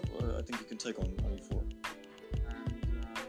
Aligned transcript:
bishop, 0.00 0.22
or 0.22 0.38
I 0.38 0.42
think 0.42 0.60
you 0.60 0.66
can 0.66 0.78
take 0.78 0.98
on, 0.98 1.06
on 1.24 1.38
e4. 1.38 1.62
And 2.48 3.04
uh, 3.04 3.20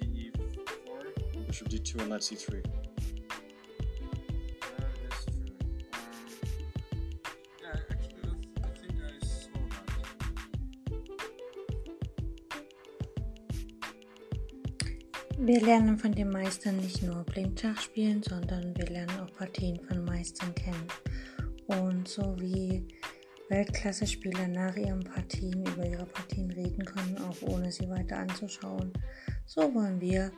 DE4. 0.00 1.46
Bishop 1.46 1.68
d2 1.68 2.00
and 2.00 2.10
knight 2.10 2.20
c3. 2.20 2.30
That 2.30 2.68
is 5.08 5.24
true. 5.24 5.52
Um, 5.92 6.06
yeah, 7.62 7.78
actually, 7.90 8.30
I 8.62 8.68
think 8.78 8.94
I 9.02 9.26
saw 9.26 9.58
that. 9.70 10.08
Wir 15.38 15.60
lernen 15.60 15.98
von 15.98 16.12
den 16.12 16.30
Meistern 16.30 16.76
nicht 16.76 17.02
nur 17.02 17.24
Blindschach 17.24 17.80
spielen, 17.80 18.22
sondern 18.22 18.76
wir 18.76 18.86
lernen 18.86 19.20
auch 19.20 19.32
Partien 19.36 19.80
von 19.86 20.04
Meistern 20.04 20.54
kennen. 20.54 20.86
Und 21.66 22.08
so 22.08 22.36
wie 22.38 22.86
Weltklasse-Spieler 23.48 24.48
nach 24.48 24.76
ihren 24.76 25.04
Partien 25.04 25.64
über 25.66 25.86
ihre 25.86 26.06
Partien 26.06 26.50
reden 26.50 26.84
können, 26.84 27.18
auch 27.18 27.42
ohne 27.42 27.70
sie 27.70 27.88
weiter 27.88 28.18
anzuschauen, 28.18 28.92
so 29.44 29.74
wollen 29.74 30.00
wir 30.00 30.32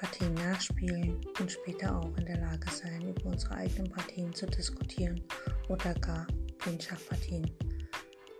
Partien 0.00 0.34
nachspielen 0.34 1.20
und 1.40 1.50
später 1.50 1.98
auch 1.98 2.16
in 2.16 2.26
der 2.26 2.38
Lage 2.38 2.70
sein, 2.70 3.08
über 3.08 3.26
unsere 3.26 3.54
eigenen 3.54 3.90
Partien 3.90 4.32
zu 4.32 4.46
diskutieren 4.46 5.22
oder 5.68 5.94
gar 5.94 6.26
Blindschachpartien 6.58 7.50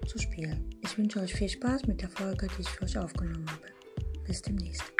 zu 0.06 0.18
spielen. 0.18 0.70
Ich 0.82 0.96
wünsche 0.98 1.20
euch 1.20 1.34
viel 1.34 1.48
Spaß 1.48 1.86
mit 1.86 2.02
der 2.02 2.10
Folge, 2.10 2.48
die 2.56 2.62
ich 2.62 2.68
für 2.68 2.84
euch 2.84 2.98
aufgenommen 2.98 3.46
habe. 3.50 3.66
Bis 4.24 4.42
demnächst. 4.42 4.95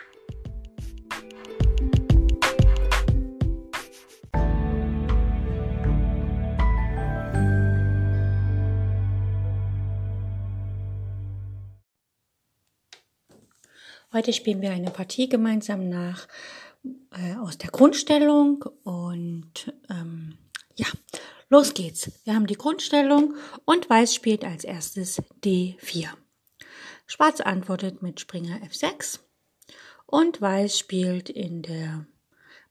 Heute 14.17 14.33
spielen 14.33 14.62
wir 14.62 14.70
eine 14.70 14.91
Partie 14.91 15.28
gemeinsam 15.28 15.91
nach 15.91 16.27
äh, 17.12 17.34
aus 17.36 17.59
der 17.59 17.69
Grundstellung 17.69 18.64
und 18.83 19.75
ähm, 19.91 20.39
ja, 20.75 20.86
los 21.50 21.75
geht's. 21.75 22.11
Wir 22.25 22.34
haben 22.34 22.47
die 22.47 22.56
Grundstellung 22.56 23.34
und 23.67 23.91
Weiß 23.91 24.14
spielt 24.14 24.42
als 24.42 24.64
erstes 24.64 25.20
D4. 25.44 26.09
Schwarz 27.06 27.42
antwortet 27.42 28.00
mit 28.00 28.19
Springer 28.19 28.59
F6 28.62 29.19
und 30.06 30.41
Weiß 30.41 30.78
spielt 30.78 31.28
in 31.28 31.61
der 31.61 32.06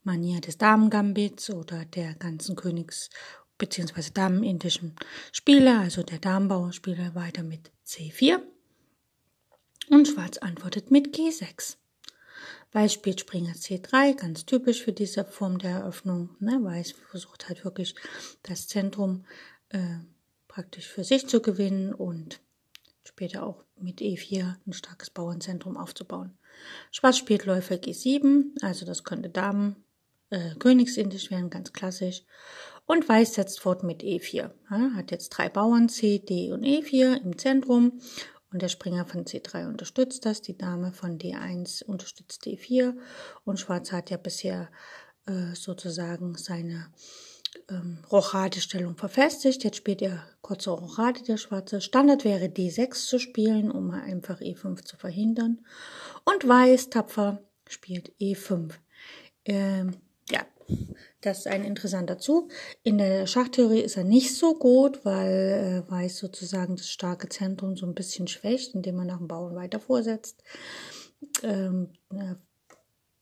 Manier 0.02 0.42
des 0.42 0.58
Damengambits 0.58 1.52
oder 1.52 1.86
der 1.86 2.16
ganzen 2.16 2.56
Königs- 2.56 3.12
bzw. 3.60 4.10
Damenindischen 4.12 4.96
Spieler, 5.32 5.82
also 5.82 6.02
der 6.02 6.18
Damenbauernspieler, 6.18 7.14
weiter 7.14 7.44
mit 7.44 7.72
C4. 7.86 8.42
Und 9.90 10.08
Schwarz 10.08 10.38
antwortet 10.38 10.92
mit 10.92 11.16
G6. 11.16 11.78
Weiß 12.72 12.92
spielt 12.92 13.22
Springer 13.22 13.54
C3, 13.54 14.16
ganz 14.16 14.46
typisch 14.46 14.84
für 14.84 14.92
diese 14.92 15.24
Form 15.24 15.60
der 15.60 15.72
Eröffnung. 15.72 16.36
Ne? 16.40 16.60
Weiß 16.62 16.94
versucht 17.10 17.48
halt 17.48 17.64
wirklich 17.64 17.96
das 18.44 18.68
Zentrum 18.68 19.26
äh, 19.70 20.00
praktisch 20.48 20.88
für 20.88 21.04
sich 21.04 21.28
zu 21.28 21.42
gewinnen 21.42 21.94
und 21.94 22.42
später 23.04 23.46
auch 23.46 23.64
mit 23.80 24.00
E4 24.00 24.56
ein 24.66 24.74
starkes 24.74 25.10
Bauernzentrum 25.10 25.78
aufzubauen. 25.78 26.38
Schwarz 26.92 27.18
spielt 27.18 27.46
Läufer 27.46 27.76
G7, 27.76 28.62
also 28.62 28.86
das 28.86 29.04
könnte 29.04 29.30
Damen, 29.30 29.84
äh, 30.30 30.56
Königsindisch 30.56 31.30
werden, 31.32 31.50
ganz 31.50 31.74
klassisch. 31.74 32.24
Und 32.86 33.08
Weiß 33.08 33.34
setzt 33.34 33.60
fort 33.60 33.84
mit 33.84 34.04
E4. 34.04 34.52
Ja, 34.70 34.92
hat 34.96 35.12
jetzt 35.12 35.30
drei 35.30 35.50
Bauern 35.50 35.90
C, 35.90 36.20
D 36.20 36.52
und 36.52 36.64
E4 36.64 37.22
im 37.24 37.38
Zentrum 37.38 38.00
und 38.52 38.62
der 38.62 38.70
Springer 38.70 39.06
von 39.06 39.26
C3 39.26 39.68
unterstützt 39.68 40.26
das, 40.26 40.42
die 40.42 40.58
Dame 40.58 40.94
von 40.94 41.18
D1 41.18 41.84
unterstützt 41.84 42.46
D4 42.46 42.96
und 43.44 43.60
Schwarz 43.60 43.92
hat 43.92 44.10
ja 44.10 44.18
bisher 44.18 44.70
äh, 45.26 45.56
sozusagen 45.56 46.36
seine 46.36 46.88
ähm, 47.70 48.00
Rochadestellung 48.12 48.96
verfestigt. 48.96 49.64
Jetzt 49.64 49.78
spielt 49.78 50.02
er 50.02 50.24
kurze 50.42 50.72
Rochade, 50.72 51.24
der 51.24 51.38
Schwarze. 51.38 51.82
Standard 51.82 52.24
wäre 52.24 52.46
D6 52.46 53.08
zu 53.08 53.20
spielen, 53.20 53.72
um 53.72 53.92
einfach 53.92 54.40
E5 54.40 54.84
zu 54.84 54.98
verhindern. 54.98 55.66
Und 56.26 56.48
Weiß, 56.48 56.90
tapfer, 56.90 57.42
spielt 57.68 58.12
E5. 58.20 58.72
Ähm, 59.46 59.96
ja, 60.30 60.46
das 61.22 61.40
ist 61.40 61.48
ein 61.48 61.64
interessanter 61.64 62.18
Zug. 62.20 62.52
In 62.84 62.98
der 62.98 63.28
Schachtheorie 63.28 63.82
ist 63.82 63.98
er 63.98 64.04
nicht 64.04 64.36
so 64.36 64.56
gut, 64.56 65.04
weil 65.04 65.84
äh, 65.88 65.92
Weiß 65.92 66.18
sozusagen 66.18 66.76
das 66.76 66.90
starke 66.90 67.30
Zentrum 67.30 67.76
so 67.76 67.86
ein 67.86 67.96
bisschen 67.96 68.28
schwächt, 68.28 68.76
indem 68.76 68.98
man 68.98 69.08
nach 69.08 69.18
dem 69.18 69.28
Bauern 69.28 69.56
weiter 69.56 69.80
vorsetzt. 69.80 70.44
Ähm, 71.44 71.90
ja, 72.14 72.36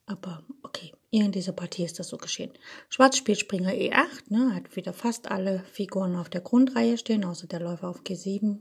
aber 0.05 0.43
okay, 0.63 0.91
hier 1.11 1.25
in 1.25 1.31
dieser 1.31 1.53
Partie 1.53 1.85
ist 1.85 1.99
das 1.99 2.09
so 2.09 2.17
geschehen. 2.17 2.51
Schwarz 2.89 3.17
spielt 3.17 3.39
Springer 3.39 3.71
E8, 3.71 4.29
ne, 4.29 4.53
hat 4.53 4.75
wieder 4.75 4.93
fast 4.93 5.31
alle 5.31 5.63
Figuren 5.71 6.15
auf 6.15 6.29
der 6.29 6.41
Grundreihe 6.41 6.97
stehen, 6.97 7.23
außer 7.23 7.47
der 7.47 7.61
Läufer 7.61 7.89
auf 7.89 8.01
G7. 8.01 8.59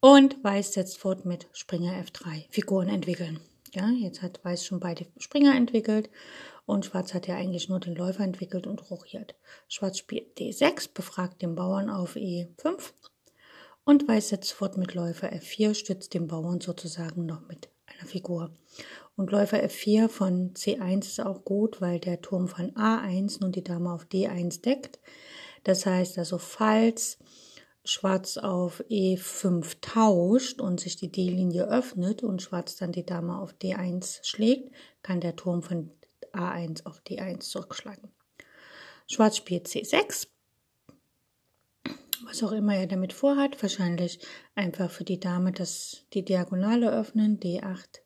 Und 0.00 0.42
Weiß 0.42 0.72
setzt 0.72 0.98
fort 0.98 1.24
mit 1.24 1.46
Springer 1.52 1.92
F3, 2.02 2.46
Figuren 2.50 2.88
entwickeln. 2.88 3.40
Ja, 3.72 3.88
jetzt 3.90 4.22
hat 4.22 4.44
Weiß 4.44 4.64
schon 4.64 4.80
beide 4.80 5.06
Springer 5.18 5.54
entwickelt 5.54 6.10
und 6.66 6.86
Schwarz 6.86 7.14
hat 7.14 7.26
ja 7.26 7.36
eigentlich 7.36 7.68
nur 7.68 7.80
den 7.80 7.94
Läufer 7.94 8.24
entwickelt 8.24 8.66
und 8.66 8.90
rochiert. 8.90 9.34
Schwarz 9.68 9.98
spielt 9.98 10.38
D6, 10.38 10.92
befragt 10.94 11.42
den 11.42 11.54
Bauern 11.54 11.90
auf 11.90 12.16
E5 12.16 12.92
und 13.84 14.08
Weiß 14.08 14.30
setzt 14.30 14.52
fort 14.52 14.76
mit 14.78 14.94
Läufer 14.94 15.32
F4, 15.32 15.74
stützt 15.74 16.14
den 16.14 16.26
Bauern 16.26 16.60
sozusagen 16.60 17.26
noch 17.26 17.46
mit 17.48 17.68
einer 17.86 18.08
Figur. 18.08 18.50
Und 19.16 19.30
Läufer 19.30 19.62
F4 19.62 20.08
von 20.08 20.54
C1 20.54 21.00
ist 21.00 21.20
auch 21.20 21.44
gut, 21.44 21.80
weil 21.80 22.00
der 22.00 22.20
Turm 22.20 22.48
von 22.48 22.72
A1 22.72 23.38
nun 23.40 23.52
die 23.52 23.62
Dame 23.62 23.92
auf 23.92 24.06
D1 24.06 24.62
deckt. 24.62 25.00
Das 25.64 25.86
heißt 25.86 26.18
also, 26.18 26.38
falls 26.38 27.18
Schwarz 27.84 28.38
auf 28.38 28.82
E5 28.88 29.76
tauscht 29.82 30.60
und 30.60 30.80
sich 30.80 30.96
die 30.96 31.12
D-Linie 31.12 31.68
öffnet 31.68 32.22
und 32.22 32.40
Schwarz 32.40 32.76
dann 32.76 32.92
die 32.92 33.04
Dame 33.04 33.38
auf 33.38 33.52
D1 33.52 34.20
schlägt, 34.22 34.72
kann 35.02 35.20
der 35.20 35.36
Turm 35.36 35.62
von 35.62 35.90
A1 36.34 36.86
auf 36.86 37.00
D1 37.02 37.40
zurückschlagen. 37.40 38.10
Schwarz 39.06 39.36
spielt 39.36 39.66
C6. 39.66 40.28
Was 42.26 42.42
auch 42.42 42.52
immer 42.52 42.74
er 42.74 42.86
damit 42.86 43.12
vorhat, 43.12 43.60
wahrscheinlich 43.62 44.18
einfach 44.54 44.90
für 44.90 45.04
die 45.04 45.20
Dame 45.20 45.52
das, 45.52 46.04
die 46.14 46.24
Diagonale 46.24 46.90
öffnen, 46.90 47.38
D8, 47.38 48.00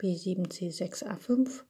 B7, 0.00 0.48
C6, 0.48 1.04
A5, 1.04 1.62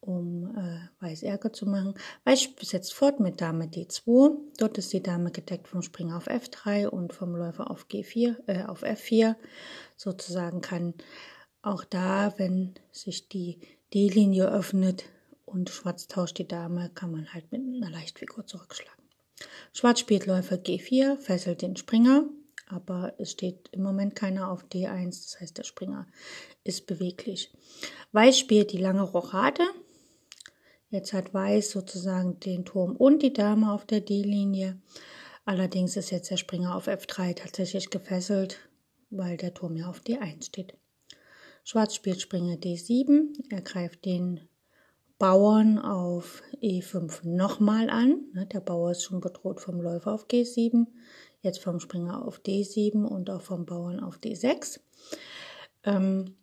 um 0.00 0.56
äh, 0.56 1.04
Weiß 1.04 1.22
Ärger 1.22 1.52
zu 1.52 1.66
machen. 1.66 1.94
Weiß 2.24 2.48
setzt 2.62 2.94
fort 2.94 3.20
mit 3.20 3.40
Dame 3.40 3.66
D2. 3.66 4.38
Dort 4.58 4.78
ist 4.78 4.92
die 4.92 5.02
Dame 5.02 5.30
gedeckt 5.30 5.68
vom 5.68 5.82
Springer 5.82 6.16
auf 6.16 6.28
F3 6.28 6.86
und 6.88 7.12
vom 7.12 7.36
Läufer 7.36 7.70
auf 7.70 7.86
G4, 7.86 8.36
äh, 8.46 8.64
auf 8.64 8.82
F4. 8.82 9.36
Sozusagen 9.96 10.60
kann 10.62 10.94
auch 11.62 11.84
da, 11.84 12.34
wenn 12.38 12.74
sich 12.90 13.28
die 13.28 13.60
D-Linie 13.92 14.50
öffnet, 14.50 15.04
und 15.52 15.70
Schwarz 15.70 16.06
tauscht 16.06 16.38
die 16.38 16.48
Dame, 16.48 16.90
kann 16.94 17.10
man 17.10 17.32
halt 17.32 17.50
mit 17.52 17.60
einer 17.60 17.90
Leichtfigur 17.90 18.46
zurückschlagen. 18.46 19.04
Schwarz 19.72 20.00
spielt 20.00 20.26
Läufer 20.26 20.56
G4, 20.56 21.16
fesselt 21.16 21.62
den 21.62 21.76
Springer, 21.76 22.24
aber 22.66 23.14
es 23.18 23.32
steht 23.32 23.68
im 23.72 23.82
Moment 23.82 24.14
keiner 24.14 24.50
auf 24.50 24.64
D1, 24.64 25.24
das 25.24 25.40
heißt 25.40 25.58
der 25.58 25.64
Springer 25.64 26.06
ist 26.64 26.86
beweglich. 26.86 27.52
Weiß 28.12 28.38
spielt 28.38 28.72
die 28.72 28.78
lange 28.78 29.02
Rochade. 29.02 29.62
Jetzt 30.90 31.12
hat 31.12 31.32
Weiß 31.34 31.70
sozusagen 31.70 32.38
den 32.40 32.64
Turm 32.64 32.96
und 32.96 33.22
die 33.22 33.32
Dame 33.32 33.72
auf 33.72 33.86
der 33.86 34.00
D-Linie. 34.00 34.80
Allerdings 35.44 35.96
ist 35.96 36.10
jetzt 36.10 36.30
der 36.30 36.36
Springer 36.36 36.76
auf 36.76 36.86
F3 36.86 37.34
tatsächlich 37.34 37.90
gefesselt, 37.90 38.58
weil 39.10 39.36
der 39.36 39.54
Turm 39.54 39.76
ja 39.76 39.88
auf 39.88 40.00
D1 40.00 40.46
steht. 40.46 40.74
Schwarz 41.64 41.94
spielt 41.94 42.20
Springer 42.20 42.56
D7, 42.56 43.50
er 43.50 43.62
greift 43.62 44.04
den 44.04 44.48
Bauern 45.20 45.78
auf 45.78 46.42
E5 46.62 47.28
nochmal 47.28 47.90
an. 47.90 48.22
Ne, 48.32 48.46
der 48.46 48.60
Bauer 48.60 48.92
ist 48.92 49.04
schon 49.04 49.20
bedroht 49.20 49.60
vom 49.60 49.78
Läufer 49.78 50.14
auf 50.14 50.26
G7, 50.26 50.86
jetzt 51.42 51.62
vom 51.62 51.78
Springer 51.78 52.26
auf 52.26 52.40
D7 52.40 53.04
und 53.04 53.28
auch 53.28 53.42
vom 53.42 53.66
Bauern 53.66 54.00
auf 54.00 54.16
D6. 54.16 54.80
Ähm, 55.84 56.36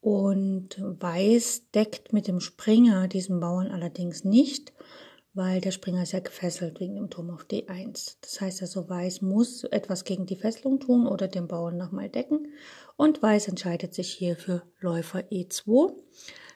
und 0.00 0.70
Weiß 0.80 1.70
deckt 1.74 2.14
mit 2.14 2.26
dem 2.26 2.40
Springer 2.40 3.06
diesen 3.06 3.38
Bauern 3.38 3.68
allerdings 3.68 4.24
nicht, 4.24 4.72
weil 5.34 5.60
der 5.60 5.70
Springer 5.70 6.02
ist 6.02 6.12
ja 6.12 6.20
gefesselt 6.20 6.80
wegen 6.80 6.94
dem 6.94 7.10
Turm 7.10 7.28
auf 7.28 7.44
D1. 7.44 8.16
Das 8.22 8.40
heißt 8.40 8.62
also, 8.62 8.88
Weiß 8.88 9.20
muss 9.20 9.64
etwas 9.64 10.04
gegen 10.04 10.24
die 10.24 10.36
Fesselung 10.36 10.80
tun 10.80 11.06
oder 11.06 11.28
den 11.28 11.48
Bauern 11.48 11.76
nochmal 11.76 12.08
decken. 12.08 12.48
Und 12.96 13.22
Weiß 13.22 13.48
entscheidet 13.48 13.92
sich 13.94 14.10
hier 14.10 14.36
für 14.36 14.62
Läufer 14.80 15.20
E2. 15.30 15.92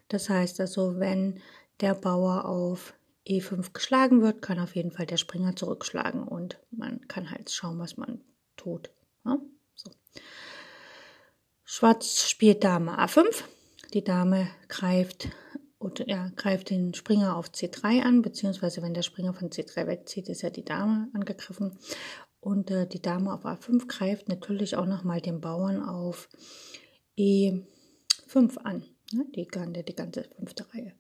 Das 0.09 0.29
heißt 0.29 0.61
also, 0.61 0.99
wenn 0.99 1.41
der 1.81 1.95
Bauer 1.95 2.45
auf 2.47 2.95
E5 3.27 3.73
geschlagen 3.73 4.23
wird, 4.23 4.43
kann 4.43 4.59
auf 4.59 4.77
jeden 4.77 4.93
Fall 4.93 5.07
der 5.07 5.17
Springer 5.17 5.57
zurückschlagen 5.57 6.23
und 6.23 6.59
man 6.71 7.07
kann 7.09 7.31
halt 7.31 7.51
schauen, 7.51 7.79
was 7.79 7.97
man 7.97 8.21
tut. 8.57 8.91
Ja? 9.25 9.39
So. 9.75 9.91
Schwarz 11.65 12.29
spielt 12.29 12.65
Dame 12.65 12.99
A5. 12.99 13.43
Die 13.93 14.05
Dame 14.05 14.49
greift 14.69 15.29
oder 15.79 16.09
ja, 16.09 16.31
greift 16.37 16.71
den 16.71 16.95
Springer 16.95 17.37
auf 17.37 17.51
C3 17.51 18.03
an, 18.03 18.23
beziehungsweise 18.23 18.83
wenn 18.83 18.95
der 18.95 19.03
Springer 19.03 19.35
von 19.35 19.51
C3 19.51 19.87
wegzieht, 19.87 20.29
ist 20.29 20.43
ja 20.43 20.51
die 20.51 20.65
Dame 20.65 21.09
angegriffen. 21.13 21.79
Und 22.41 22.71
äh, 22.71 22.87
die 22.87 23.03
Dame 23.03 23.33
auf 23.33 23.45
A5 23.45 23.87
greift 23.87 24.29
natürlich 24.29 24.77
auch 24.77 24.87
nochmal 24.87 25.21
den 25.21 25.41
Bauern 25.41 25.83
auf 25.83 26.29
E5 27.19 28.59
an. 28.59 28.85
Ne? 29.13 29.27
Die, 29.35 29.47
die 29.85 29.97
ganze 29.97 30.25
fünfte 30.37 30.67
Reihe. 30.73 30.95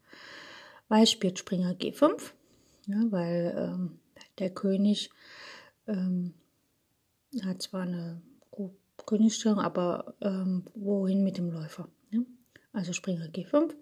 Weiß 0.88 1.10
spielt 1.10 1.38
Springer 1.38 1.72
G5, 1.72 2.32
ja, 2.86 2.96
weil 3.10 3.54
ähm, 3.56 3.98
der 4.38 4.50
König 4.50 5.10
ähm, 5.86 6.34
hat 7.44 7.62
zwar 7.62 7.82
eine 7.82 8.22
Königsstellung, 9.04 9.58
aber 9.58 10.14
ähm, 10.20 10.64
wohin 10.74 11.22
mit 11.22 11.38
dem 11.38 11.50
Läufer? 11.50 11.88
Ja? 12.10 12.20
Also 12.72 12.92
Springer 12.92 13.26
G5. 13.26 13.74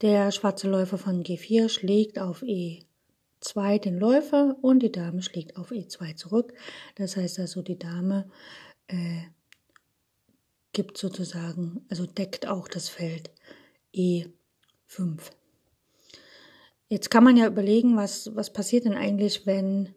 Der 0.00 0.30
schwarze 0.32 0.68
Läufer 0.68 0.98
von 0.98 1.22
G4 1.22 1.68
schlägt 1.68 2.18
auf 2.18 2.42
E2 2.42 3.78
den 3.78 3.98
Läufer 3.98 4.56
und 4.62 4.80
die 4.80 4.92
Dame 4.92 5.22
schlägt 5.22 5.56
auf 5.56 5.72
E2 5.72 6.16
zurück. 6.16 6.54
Das 6.94 7.16
heißt 7.16 7.38
also, 7.38 7.62
die 7.62 7.78
Dame 7.78 8.30
äh, 8.86 9.22
gibt 10.72 10.96
sozusagen, 10.96 11.84
also 11.88 12.06
deckt 12.06 12.46
auch 12.46 12.68
das 12.68 12.88
Feld 12.88 13.30
E5. 13.94 14.30
Jetzt 16.90 17.08
kann 17.08 17.22
man 17.22 17.36
ja 17.36 17.46
überlegen, 17.46 17.96
was, 17.96 18.34
was 18.34 18.52
passiert 18.52 18.84
denn 18.84 18.94
eigentlich, 18.94 19.46
wenn 19.46 19.94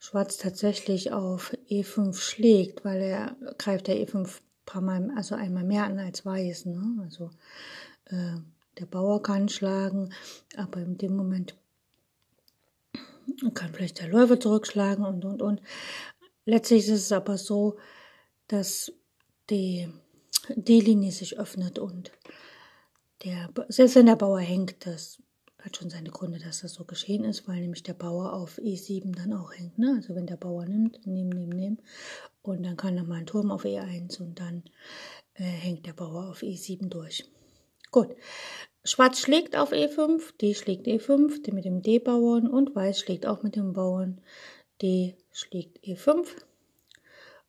Schwarz 0.00 0.36
tatsächlich 0.36 1.12
auf 1.12 1.56
E5 1.70 2.18
schlägt, 2.18 2.84
weil 2.84 3.00
er 3.00 3.36
greift 3.56 3.86
der 3.86 3.96
E5 3.96 4.40
paar 4.66 4.82
Mal, 4.82 5.12
also 5.16 5.36
einmal 5.36 5.62
mehr 5.62 5.84
an 5.84 6.00
als 6.00 6.26
Weiß. 6.26 6.66
Ne? 6.66 6.98
Also 7.04 7.30
äh, 8.06 8.40
der 8.80 8.86
Bauer 8.86 9.22
kann 9.22 9.48
schlagen, 9.48 10.12
aber 10.56 10.80
in 10.80 10.98
dem 10.98 11.14
Moment 11.16 11.54
kann 13.54 13.72
vielleicht 13.72 14.00
der 14.00 14.08
Läufer 14.08 14.40
zurückschlagen 14.40 15.04
und, 15.04 15.24
und, 15.24 15.40
und. 15.40 15.62
Letztlich 16.46 16.88
ist 16.88 16.90
es 16.90 17.12
aber 17.12 17.38
so, 17.38 17.78
dass 18.48 18.92
die 19.50 19.88
D-Linie 20.48 21.12
sich 21.12 21.38
öffnet 21.38 21.78
und 21.78 22.10
der, 23.22 23.50
selbst 23.68 23.94
wenn 23.94 24.06
der 24.06 24.16
Bauer 24.16 24.40
hängt, 24.40 24.84
das 24.84 25.22
hat 25.64 25.76
schon 25.76 25.88
seine 25.88 26.10
Gründe, 26.10 26.38
dass 26.38 26.60
das 26.60 26.74
so 26.74 26.84
geschehen 26.84 27.24
ist, 27.24 27.48
weil 27.48 27.60
nämlich 27.60 27.82
der 27.82 27.94
Bauer 27.94 28.34
auf 28.34 28.58
E7 28.58 29.16
dann 29.16 29.32
auch 29.32 29.52
hängt. 29.54 29.78
Ne? 29.78 29.94
Also 29.96 30.14
wenn 30.14 30.26
der 30.26 30.36
Bauer 30.36 30.66
nimmt, 30.66 31.06
nehmen, 31.06 31.30
nehmen, 31.30 31.56
nehmen 31.56 31.78
und 32.42 32.62
dann 32.62 32.76
kann 32.76 32.94
nochmal 32.94 33.20
ein 33.20 33.26
Turm 33.26 33.50
auf 33.50 33.64
E1 33.64 34.20
und 34.20 34.40
dann 34.40 34.62
äh, 35.34 35.42
hängt 35.44 35.86
der 35.86 35.94
Bauer 35.94 36.28
auf 36.28 36.42
E7 36.42 36.88
durch. 36.88 37.24
Gut. 37.90 38.14
Schwarz 38.84 39.20
schlägt 39.20 39.56
auf 39.56 39.72
E5, 39.72 40.36
D 40.38 40.52
schlägt 40.52 40.86
E5, 40.86 41.42
D 41.42 41.52
mit 41.52 41.64
dem 41.64 41.80
D-Bauern 41.80 42.46
und 42.46 42.74
Weiß 42.74 42.98
schlägt 42.98 43.24
auch 43.24 43.42
mit 43.42 43.56
dem 43.56 43.72
Bauern. 43.72 44.20
D 44.82 45.16
schlägt 45.32 45.78
E5. 45.82 46.26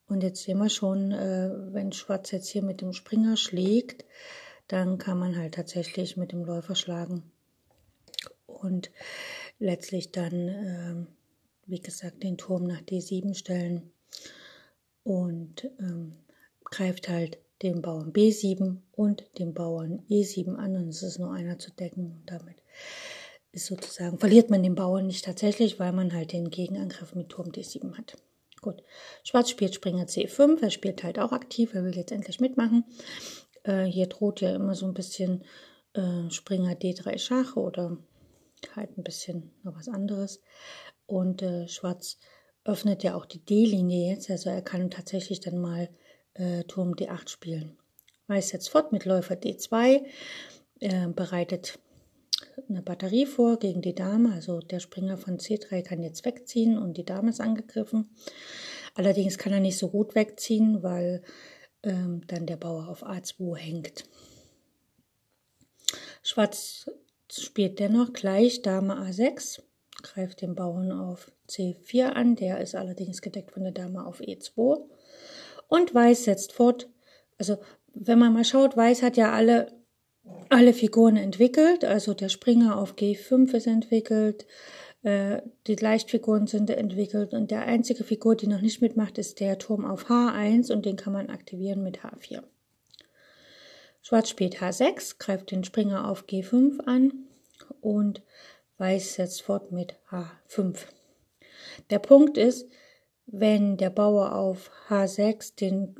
Und 0.07 0.23
jetzt 0.23 0.43
sehen 0.43 0.59
wir 0.59 0.69
schon, 0.69 1.11
äh, 1.11 1.49
wenn 1.73 1.91
Schwarz 1.91 2.31
jetzt 2.31 2.47
hier 2.47 2.63
mit 2.63 2.79
dem 2.79 2.93
Springer 2.93 3.35
schlägt, 3.35 4.05
dann 4.67 4.97
kann 4.97 5.19
man 5.19 5.35
halt 5.35 5.55
tatsächlich 5.55 6.15
mit 6.15 6.31
dem 6.31 6.45
Läufer 6.45 6.75
schlagen. 6.75 7.31
Und 8.65 8.91
letztlich 9.59 10.11
dann, 10.11 10.47
äh, 10.49 10.95
wie 11.67 11.79
gesagt, 11.79 12.23
den 12.23 12.37
Turm 12.37 12.65
nach 12.65 12.81
D7 12.81 13.33
stellen 13.35 13.91
und 15.03 15.69
ähm, 15.79 16.15
greift 16.63 17.09
halt 17.09 17.37
den 17.61 17.81
Bauern 17.81 18.11
B7 18.11 18.77
und 18.91 19.25
den 19.39 19.53
Bauern 19.53 20.03
E7 20.09 20.55
an 20.55 20.75
und 20.75 20.89
es 20.89 21.03
ist 21.03 21.19
nur 21.19 21.31
einer 21.31 21.57
zu 21.57 21.71
decken 21.71 22.11
und 22.11 22.23
damit 22.25 22.57
ist 23.51 23.67
sozusagen, 23.67 24.19
verliert 24.19 24.49
man 24.49 24.63
den 24.63 24.75
Bauern 24.75 25.07
nicht 25.07 25.23
tatsächlich, 25.23 25.79
weil 25.79 25.93
man 25.93 26.13
halt 26.13 26.33
den 26.33 26.49
Gegenangriff 26.49 27.15
mit 27.15 27.29
Turm 27.29 27.49
D7 27.51 27.97
hat. 27.97 28.17
Gut, 28.61 28.83
Schwarz 29.23 29.49
spielt 29.49 29.75
Springer 29.75 30.05
C5, 30.05 30.61
er 30.61 30.71
spielt 30.71 31.03
halt 31.03 31.19
auch 31.19 31.31
aktiv, 31.31 31.73
er 31.73 31.83
will 31.83 31.95
jetzt 31.95 32.11
endlich 32.11 32.41
mitmachen. 32.41 32.83
Äh, 33.63 33.85
hier 33.85 34.07
droht 34.07 34.41
ja 34.41 34.53
immer 34.55 34.75
so 34.75 34.85
ein 34.85 34.93
bisschen 34.93 35.43
äh, 35.93 36.29
Springer 36.29 36.73
D3 36.73 37.17
Schach 37.17 37.55
oder 37.55 37.97
halt 38.75 38.97
ein 38.97 39.03
bisschen 39.03 39.51
noch 39.63 39.75
was 39.75 39.87
anderes. 39.87 40.41
Und 41.05 41.41
äh, 41.41 41.67
Schwarz 41.67 42.17
öffnet 42.63 43.03
ja 43.03 43.15
auch 43.15 43.25
die 43.25 43.43
D-Linie 43.43 44.11
jetzt, 44.11 44.29
also 44.29 44.49
er 44.49 44.61
kann 44.61 44.89
tatsächlich 44.89 45.39
dann 45.39 45.59
mal 45.59 45.89
äh, 46.33 46.63
Turm 46.63 46.93
D8 46.93 47.29
spielen. 47.29 47.77
Weiß 48.27 48.51
jetzt 48.51 48.69
fort 48.69 48.91
mit 48.91 49.05
Läufer 49.05 49.35
D2, 49.35 50.03
äh, 50.79 51.07
bereitet 51.07 51.79
eine 52.67 52.81
Batterie 52.81 53.25
vor 53.25 53.59
gegen 53.59 53.81
die 53.81 53.93
Dame, 53.93 54.33
also 54.33 54.59
der 54.59 54.79
Springer 54.79 55.17
von 55.17 55.37
C3 55.37 55.83
kann 55.83 56.01
jetzt 56.01 56.25
wegziehen 56.25 56.77
und 56.77 56.97
die 56.97 57.05
Dame 57.05 57.29
ist 57.29 57.39
angegriffen. 57.39 58.09
Allerdings 58.95 59.37
kann 59.37 59.53
er 59.53 59.59
nicht 59.59 59.77
so 59.77 59.89
gut 59.89 60.15
wegziehen, 60.15 60.81
weil 60.81 61.21
ähm, 61.83 62.21
dann 62.27 62.45
der 62.45 62.57
Bauer 62.57 62.87
auf 62.87 63.05
A2 63.05 63.55
hängt. 63.57 64.05
Schwarz 66.23 66.89
spielt 67.31 67.79
dennoch 67.79 68.13
gleich 68.13 68.61
Dame 68.61 68.95
A6, 68.95 69.61
greift 70.03 70.41
den 70.41 70.55
Bauern 70.55 70.91
auf 70.91 71.31
C4 71.49 72.09
an, 72.09 72.35
der 72.35 72.59
ist 72.59 72.75
allerdings 72.75 73.21
gedeckt 73.21 73.51
von 73.51 73.63
der 73.63 73.71
Dame 73.71 74.05
auf 74.05 74.21
E2. 74.21 74.81
Und 75.67 75.93
Weiß 75.93 76.25
setzt 76.25 76.53
fort. 76.53 76.89
Also, 77.37 77.57
wenn 77.93 78.19
man 78.19 78.33
mal 78.33 78.45
schaut, 78.45 78.77
Weiß 78.77 79.01
hat 79.01 79.17
ja 79.17 79.31
alle, 79.31 79.67
alle 80.49 80.73
Figuren 80.73 81.17
entwickelt. 81.17 81.85
Also 81.85 82.13
der 82.13 82.29
Springer 82.29 82.77
auf 82.77 82.95
G5 82.95 83.53
ist 83.53 83.67
entwickelt, 83.67 84.45
äh, 85.05 85.41
die 85.67 85.75
Leichtfiguren 85.75 86.47
sind 86.47 86.69
entwickelt 86.71 87.33
und 87.33 87.51
der 87.51 87.61
einzige 87.61 88.03
Figur, 88.03 88.35
die 88.35 88.47
noch 88.47 88.61
nicht 88.61 88.81
mitmacht, 88.81 89.17
ist 89.19 89.39
der 89.39 89.59
Turm 89.59 89.85
auf 89.85 90.09
H1 90.09 90.71
und 90.73 90.85
den 90.85 90.95
kann 90.95 91.13
man 91.13 91.29
aktivieren 91.29 91.83
mit 91.83 91.99
H4. 91.99 92.41
Schwarz 94.07 94.29
spielt 94.29 94.61
H6, 94.61 95.17
greift 95.17 95.49
den 95.49 95.63
Springer 95.63 96.07
auf 96.07 96.25
G5 96.25 96.79
an 96.81 97.25
und 97.81 98.21
Weiß 98.77 99.15
setzt 99.15 99.41
fort 99.41 99.71
mit 99.71 99.95
H5. 100.11 100.77
Der 101.89 101.97
Punkt 101.97 102.37
ist, 102.37 102.69
wenn 103.25 103.77
der 103.77 103.89
Bauer 103.89 104.35
auf 104.35 104.69
H6 104.89 105.55
den 105.55 105.95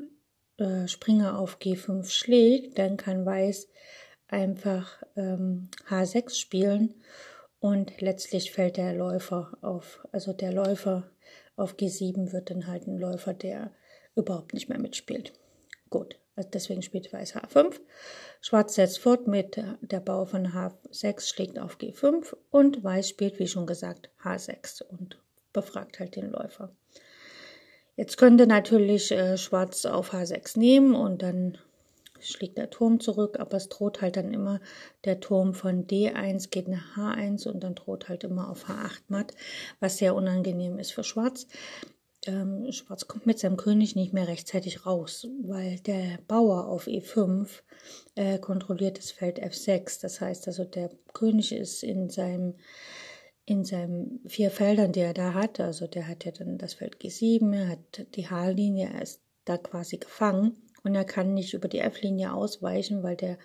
äh, 0.56 0.86
Springer 0.86 1.36
auf 1.36 1.58
G5 1.58 2.08
schlägt, 2.08 2.78
dann 2.78 2.96
kann 2.96 3.26
Weiß 3.26 3.66
einfach 4.28 5.02
ähm, 5.16 5.68
H6 5.88 6.38
spielen 6.38 6.94
und 7.58 8.00
letztlich 8.00 8.52
fällt 8.52 8.76
der 8.76 8.92
Läufer 8.92 9.58
auf, 9.62 10.06
also 10.12 10.32
der 10.32 10.52
Läufer 10.52 11.10
auf 11.56 11.74
G7 11.74 12.30
wird 12.32 12.50
dann 12.50 12.68
halt 12.68 12.86
ein 12.86 12.98
Läufer, 12.98 13.34
der 13.34 13.72
überhaupt 14.14 14.54
nicht 14.54 14.68
mehr 14.68 14.78
mitspielt. 14.78 15.32
Gut, 15.90 16.20
also 16.36 16.48
deswegen 16.52 16.82
spielt 16.82 17.12
Weiß 17.12 17.34
H5. 17.34 17.80
Schwarz 18.40 18.74
setzt 18.74 18.98
fort 18.98 19.26
mit 19.26 19.60
der 19.80 20.00
Bauer 20.00 20.26
von 20.26 20.48
H6 20.48 21.26
schlägt 21.26 21.58
auf 21.58 21.78
G5 21.78 22.36
und 22.50 22.84
Weiß 22.84 23.08
spielt, 23.08 23.38
wie 23.38 23.48
schon 23.48 23.66
gesagt, 23.66 24.10
H6 24.22 24.82
und 24.82 25.18
befragt 25.52 25.98
halt 25.98 26.14
den 26.14 26.30
Läufer. 26.30 26.70
Jetzt 27.96 28.18
könnte 28.18 28.46
natürlich 28.46 29.10
äh, 29.10 29.38
Schwarz 29.38 29.86
auf 29.86 30.12
H6 30.12 30.58
nehmen 30.58 30.94
und 30.94 31.22
dann 31.22 31.56
schlägt 32.20 32.58
der 32.58 32.70
Turm 32.70 33.00
zurück, 33.00 33.38
aber 33.40 33.56
es 33.56 33.68
droht 33.70 34.02
halt 34.02 34.16
dann 34.16 34.32
immer 34.34 34.60
der 35.04 35.20
Turm 35.20 35.54
von 35.54 35.86
D1 35.86 36.50
geht 36.50 36.68
nach 36.68 36.96
H1 36.96 37.48
und 37.48 37.60
dann 37.60 37.74
droht 37.74 38.08
halt 38.08 38.24
immer 38.24 38.50
auf 38.50 38.68
H8 38.68 39.02
matt, 39.08 39.32
was 39.80 39.98
sehr 39.98 40.14
unangenehm 40.14 40.78
ist 40.78 40.92
für 40.92 41.04
Schwarz. 41.04 41.46
Ähm, 42.26 42.70
Schwarz 42.72 43.06
kommt 43.06 43.26
mit 43.26 43.38
seinem 43.38 43.56
König 43.56 43.96
nicht 43.96 44.12
mehr 44.12 44.28
rechtzeitig 44.28 44.86
raus, 44.86 45.26
weil 45.42 45.78
der 45.80 46.18
Bauer 46.26 46.66
auf 46.66 46.86
E5 46.86 47.48
äh, 48.14 48.38
kontrolliert 48.38 48.98
das 48.98 49.10
Feld 49.10 49.42
F6. 49.42 50.00
Das 50.02 50.20
heißt 50.20 50.46
also, 50.48 50.64
der 50.64 50.90
König 51.12 51.52
ist 51.52 51.82
in 51.82 52.10
seinem 52.10 52.54
in 53.48 53.64
seinen 53.64 54.20
vier 54.26 54.50
Feldern, 54.50 54.90
die 54.90 55.00
er 55.00 55.14
da 55.14 55.32
hat, 55.32 55.60
also 55.60 55.86
der 55.86 56.08
hat 56.08 56.24
ja 56.24 56.32
dann 56.32 56.58
das 56.58 56.74
Feld 56.74 56.96
G7, 56.96 57.54
er 57.54 57.68
hat 57.68 58.06
die 58.16 58.28
H-Linie, 58.28 58.90
er 58.92 59.02
ist 59.02 59.20
da 59.44 59.56
quasi 59.56 59.98
gefangen 59.98 60.56
und 60.82 60.96
er 60.96 61.04
kann 61.04 61.32
nicht 61.32 61.54
über 61.54 61.68
die 61.68 61.78
F-Linie 61.78 62.34
ausweichen, 62.34 63.04
weil 63.04 63.16
der 63.16 63.38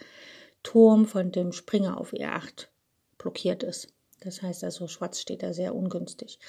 Turm 0.64 1.06
von 1.06 1.32
dem 1.32 1.52
Springer 1.52 2.00
auf 2.00 2.14
E8 2.14 2.68
blockiert 3.20 3.62
ist. 3.62 3.94
Das 4.22 4.44
heißt 4.44 4.64
also, 4.64 4.88
Schwarz 4.88 5.20
steht 5.20 5.42
da 5.42 5.52
sehr 5.52 5.74
ungünstig. 5.76 6.40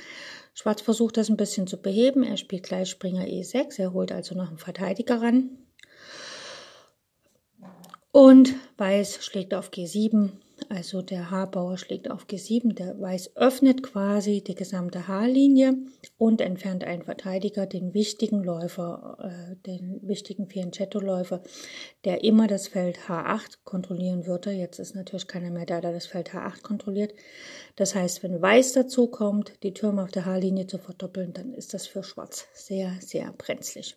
Schwarz 0.53 0.83
versucht 0.83 1.17
das 1.17 1.31
ein 1.31 1.39
bisschen 1.39 1.67
zu 1.67 1.81
beheben. 1.81 2.23
Er 2.23 2.37
spielt 2.37 2.65
gleich 2.65 2.91
Springer 2.91 3.25
E6. 3.25 3.81
Er 3.81 3.95
holt 3.95 4.13
also 4.13 4.35
noch 4.35 4.49
einen 4.49 4.59
Verteidiger 4.59 5.23
ran. 5.23 5.59
Und 8.13 8.55
Weiß 8.77 9.25
schlägt 9.25 9.55
auf 9.55 9.71
G7 9.71 10.33
Also 10.69 11.03
der 11.03 11.31
H-Bauer 11.31 11.79
schlägt 11.79 12.11
auf 12.11 12.27
G7, 12.27 12.75
der 12.75 13.01
Weiß 13.01 13.37
öffnet 13.37 13.83
quasi 13.83 14.43
die 14.43 14.55
gesamte 14.55 15.09
H-Linie 15.09 15.77
und 16.19 16.41
entfernt 16.41 16.85
einen 16.85 17.03
Verteidiger, 17.03 17.67
den 17.67 17.95
wichtigen 17.95 18.43
Läufer, 18.43 19.19
äh, 19.21 19.57
den 19.67 20.01
wichtigen 20.03 20.47
Fianchetto-Läufer, 20.47 21.43
der 22.05 22.25
immer 22.25 22.47
das 22.47 22.69
Feld 22.69 22.99
H8 23.09 23.59
kontrollieren 23.65 24.27
würde. 24.27 24.51
Jetzt 24.51 24.79
ist 24.79 24.95
natürlich 24.95 25.27
keiner 25.27 25.51
mehr 25.51 25.67
da, 25.67 25.81
der 25.81 25.93
das 25.93 26.07
Feld 26.07 26.31
H8 26.31 26.63
kontrolliert. 26.63 27.15
Das 27.77 27.95
heißt, 27.95 28.23
wenn 28.23 28.43
Weiß 28.43 28.73
dazu 28.73 29.07
kommt, 29.07 29.53
die 29.63 29.75
Türme 29.75 30.03
auf 30.03 30.11
der 30.11 30.27
H-Linie 30.27 30.67
zu 30.67 30.79
verdoppeln, 30.79 31.33
dann 31.33 31.55
ist 31.55 31.75
das 31.75 31.87
für 31.87 32.03
Schwarz 32.03 32.49
sehr, 32.53 32.93
sehr 33.01 33.33
brenzlig. 33.33 33.97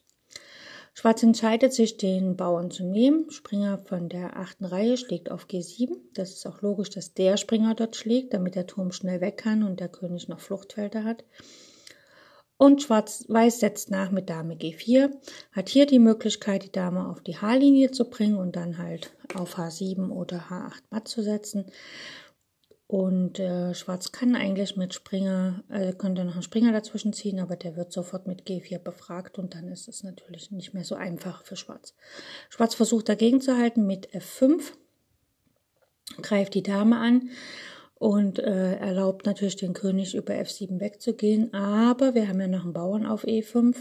Schwarz 0.97 1.21
entscheidet 1.23 1.73
sich, 1.73 1.97
den 1.97 2.37
Bauern 2.37 2.71
zu 2.71 2.85
nehmen. 2.85 3.29
Springer 3.29 3.79
von 3.79 4.07
der 4.07 4.37
achten 4.37 4.63
Reihe 4.63 4.95
schlägt 4.95 5.29
auf 5.29 5.45
G7. 5.45 5.97
Das 6.13 6.31
ist 6.31 6.47
auch 6.47 6.61
logisch, 6.61 6.89
dass 6.89 7.13
der 7.13 7.35
Springer 7.35 7.75
dort 7.75 7.97
schlägt, 7.97 8.33
damit 8.33 8.55
der 8.55 8.65
Turm 8.65 8.93
schnell 8.93 9.19
weg 9.19 9.35
kann 9.35 9.63
und 9.63 9.81
der 9.81 9.89
König 9.89 10.29
noch 10.29 10.39
Fluchtfelder 10.39 11.03
hat. 11.03 11.25
Und 12.57 12.81
Schwarz-Weiß 12.81 13.59
setzt 13.59 13.91
nach 13.91 14.11
mit 14.11 14.29
Dame 14.29 14.55
G4, 14.55 15.11
hat 15.51 15.67
hier 15.67 15.85
die 15.85 15.99
Möglichkeit, 15.99 16.63
die 16.63 16.71
Dame 16.71 17.09
auf 17.09 17.19
die 17.19 17.35
H-Linie 17.35 17.91
zu 17.91 18.09
bringen 18.09 18.37
und 18.37 18.55
dann 18.55 18.77
halt 18.77 19.11
auf 19.33 19.57
H7 19.57 20.09
oder 20.09 20.45
H8 20.49 20.81
matt 20.89 21.09
zu 21.09 21.21
setzen. 21.21 21.65
Und 22.87 23.39
äh, 23.39 23.73
Schwarz 23.73 24.11
kann 24.11 24.35
eigentlich 24.35 24.77
mit 24.77 24.93
Springer, 24.93 25.63
äh, 25.69 25.93
könnte 25.93 26.23
noch 26.23 26.33
einen 26.33 26.43
Springer 26.43 26.71
dazwischen 26.71 27.13
ziehen, 27.13 27.39
aber 27.39 27.55
der 27.55 27.75
wird 27.75 27.91
sofort 27.91 28.27
mit 28.27 28.43
G4 28.43 28.77
befragt 28.77 29.39
und 29.39 29.55
dann 29.55 29.69
ist 29.69 29.87
es 29.87 30.03
natürlich 30.03 30.51
nicht 30.51 30.75
mehr 30.75 30.83
so 30.83 30.93
einfach 30.93 31.43
für 31.43 31.55
Schwarz. 31.55 31.95
Schwarz 32.49 32.75
versucht 32.75 33.09
dagegen 33.09 33.41
zu 33.41 33.57
halten 33.57 33.87
mit 33.87 34.09
F5, 34.11 34.61
greift 36.21 36.53
die 36.53 36.61
Dame 36.61 36.97
an 36.97 37.29
und 37.95 38.37
äh, 38.37 38.75
erlaubt 38.75 39.25
natürlich 39.25 39.55
den 39.55 39.73
König 39.73 40.13
über 40.13 40.35
F7 40.35 40.79
wegzugehen, 40.79 41.55
aber 41.55 42.13
wir 42.13 42.27
haben 42.27 42.39
ja 42.39 42.47
noch 42.47 42.65
einen 42.65 42.73
Bauern 42.73 43.07
auf 43.07 43.25
E5. 43.25 43.75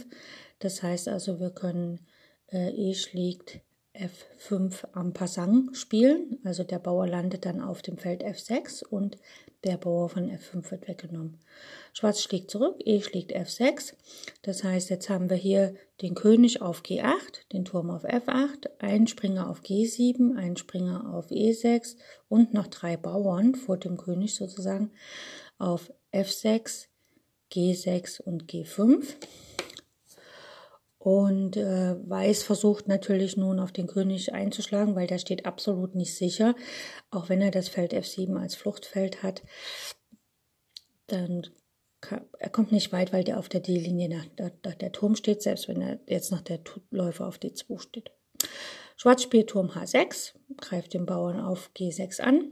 Das 0.60 0.82
heißt 0.82 1.08
also, 1.08 1.40
wir 1.40 1.50
können 1.50 2.00
äh, 2.50 2.70
E 2.70 2.94
schlägt 2.94 3.60
F5 3.94 4.88
am 4.92 5.12
Passant 5.12 5.76
spielen. 5.76 6.38
Also 6.44 6.64
der 6.64 6.78
Bauer 6.78 7.06
landet 7.06 7.44
dann 7.44 7.60
auf 7.60 7.80
dem 7.80 7.96
Feld 7.96 8.24
F6 8.24 8.84
und 8.84 9.16
der 9.62 9.76
Bauer 9.76 10.08
von 10.08 10.30
F5 10.30 10.70
wird 10.70 10.88
weggenommen. 10.88 11.38
Schwarz 11.92 12.20
schlägt 12.20 12.50
zurück, 12.50 12.76
E 12.84 13.00
schlägt 13.00 13.34
F6. 13.34 13.94
Das 14.42 14.64
heißt, 14.64 14.90
jetzt 14.90 15.08
haben 15.08 15.30
wir 15.30 15.36
hier 15.36 15.74
den 16.02 16.14
König 16.14 16.60
auf 16.60 16.82
G8, 16.82 17.48
den 17.52 17.64
Turm 17.64 17.90
auf 17.90 18.04
F8, 18.04 18.68
einen 18.80 19.06
Springer 19.06 19.48
auf 19.48 19.62
G7, 19.62 20.36
einen 20.36 20.56
Springer 20.56 21.14
auf 21.14 21.30
E6 21.30 21.96
und 22.28 22.52
noch 22.52 22.66
drei 22.66 22.96
Bauern 22.96 23.54
vor 23.54 23.78
dem 23.78 23.96
König 23.96 24.34
sozusagen 24.34 24.90
auf 25.58 25.92
F6, 26.12 26.88
G6 27.52 28.20
und 28.20 28.50
G5. 28.50 29.04
Und 31.04 31.58
äh, 31.58 31.96
Weiß 32.08 32.44
versucht 32.44 32.88
natürlich 32.88 33.36
nun 33.36 33.60
auf 33.60 33.72
den 33.72 33.86
König 33.86 34.32
einzuschlagen, 34.32 34.96
weil 34.96 35.06
der 35.06 35.18
steht 35.18 35.44
absolut 35.44 35.94
nicht 35.94 36.16
sicher. 36.16 36.54
Auch 37.10 37.28
wenn 37.28 37.42
er 37.42 37.50
das 37.50 37.68
Feld 37.68 37.92
F7 37.92 38.40
als 38.40 38.54
Fluchtfeld 38.54 39.22
hat, 39.22 39.42
dann 41.08 41.46
kann, 42.00 42.24
er 42.38 42.48
kommt 42.48 42.72
nicht 42.72 42.90
weit, 42.90 43.12
weil 43.12 43.22
der 43.22 43.38
auf 43.38 43.50
der 43.50 43.60
D-Linie 43.60 44.08
nach, 44.08 44.24
nach, 44.64 44.74
der 44.76 44.92
Turm 44.92 45.14
steht, 45.14 45.42
selbst 45.42 45.68
wenn 45.68 45.82
er 45.82 46.00
jetzt 46.06 46.32
noch 46.32 46.40
der 46.40 46.60
Läufer 46.90 47.26
auf 47.26 47.36
D2 47.36 47.80
steht. 47.80 48.10
Schwarz 48.96 49.22
spielt 49.22 49.50
Turm 49.50 49.72
H6, 49.72 50.32
greift 50.56 50.94
den 50.94 51.04
Bauern 51.04 51.38
auf 51.38 51.70
G6 51.76 52.22
an. 52.22 52.50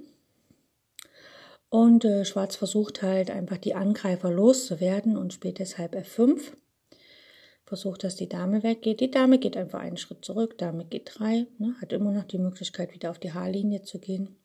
Und 1.71 2.05
äh, 2.05 2.27
Schwarz 2.27 2.57
versucht 2.57 3.01
halt 3.01 3.31
einfach 3.31 3.57
die 3.57 3.75
Angreifer 3.75 4.31
loszuwerden 4.31 5.17
und 5.17 5.33
spielt 5.33 5.59
deshalb 5.59 5.95
F5 5.95 6.53
versucht, 7.73 8.05
dass 8.05 8.17
die 8.17 8.29
Dame 8.29 8.63
weggeht. 8.63 9.01
Die 9.01 9.11
Dame 9.11 9.39
geht 9.39 9.57
einfach 9.57 9.81
einen 9.81 9.97
Schritt 9.97 10.27
zurück, 10.27 10.59
Dame 10.59 10.85
geht 10.85 11.11
drei, 11.15 11.47
ne, 11.57 11.75
hat 11.81 11.95
immer 11.95 12.13
noch 12.13 12.25
die 12.25 12.37
Möglichkeit, 12.37 12.93
wieder 12.93 13.11
auf 13.11 13.19
die 13.19 13.33
Haarlinie 13.33 13.81
zu 13.81 13.99
gehen. 13.99 14.37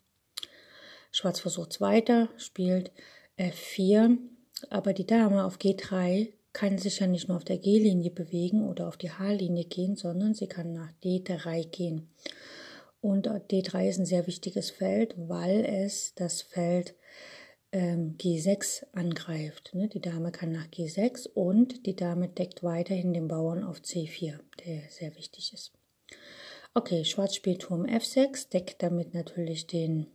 Schwarz 1.11 1.41
versucht 1.41 1.73
es 1.73 1.81
weiter, 1.81 2.29
spielt 2.37 2.89
F4, 3.37 4.17
aber 4.69 4.93
die 4.93 5.05
Dame 5.05 5.43
auf 5.43 5.57
G3 5.57 6.29
kann 6.53 6.77
sich 6.77 7.01
ja 7.01 7.07
nicht 7.07 7.27
nur 7.27 7.35
auf 7.35 7.43
der 7.43 7.57
G-Linie 7.57 8.11
bewegen 8.11 8.65
oder 8.65 8.87
auf 8.87 8.95
die 8.95 9.11
H-Linie 9.11 9.65
gehen, 9.65 9.97
sondern 9.97 10.33
sie 10.33 10.47
kann 10.47 10.71
nach 10.71 10.93
D3 11.03 11.67
gehen. 11.67 12.07
Und 13.01 13.27
D3 13.27 13.89
ist 13.89 13.99
ein 13.99 14.05
sehr 14.05 14.25
wichtiges 14.25 14.71
Feld, 14.71 15.15
weil 15.17 15.65
es 15.65 16.15
das 16.15 16.41
Feld 16.41 16.95
ähm, 17.77 18.17
G6 18.17 18.85
angreift. 18.93 19.75
Ne? 19.75 19.87
Die 19.87 20.01
Dame 20.01 20.31
kann 20.31 20.51
nach 20.51 20.67
G6 20.67 21.27
und 21.29 21.85
die 21.85 21.95
Dame 21.95 22.27
deckt 22.27 22.63
weiterhin 22.63 23.13
den 23.13 23.27
Bauern 23.27 23.63
auf 23.63 23.81
C4, 23.81 24.39
der 24.65 24.81
sehr 24.89 25.15
wichtig 25.15 25.53
ist. 25.53 25.73
Okay, 26.73 27.05
Schwarz 27.05 27.35
spielt 27.35 27.61
Turm 27.61 27.85
F6, 27.85 28.49
deckt 28.49 28.81
damit 28.81 29.13
natürlich 29.13 29.67
den 29.67 30.07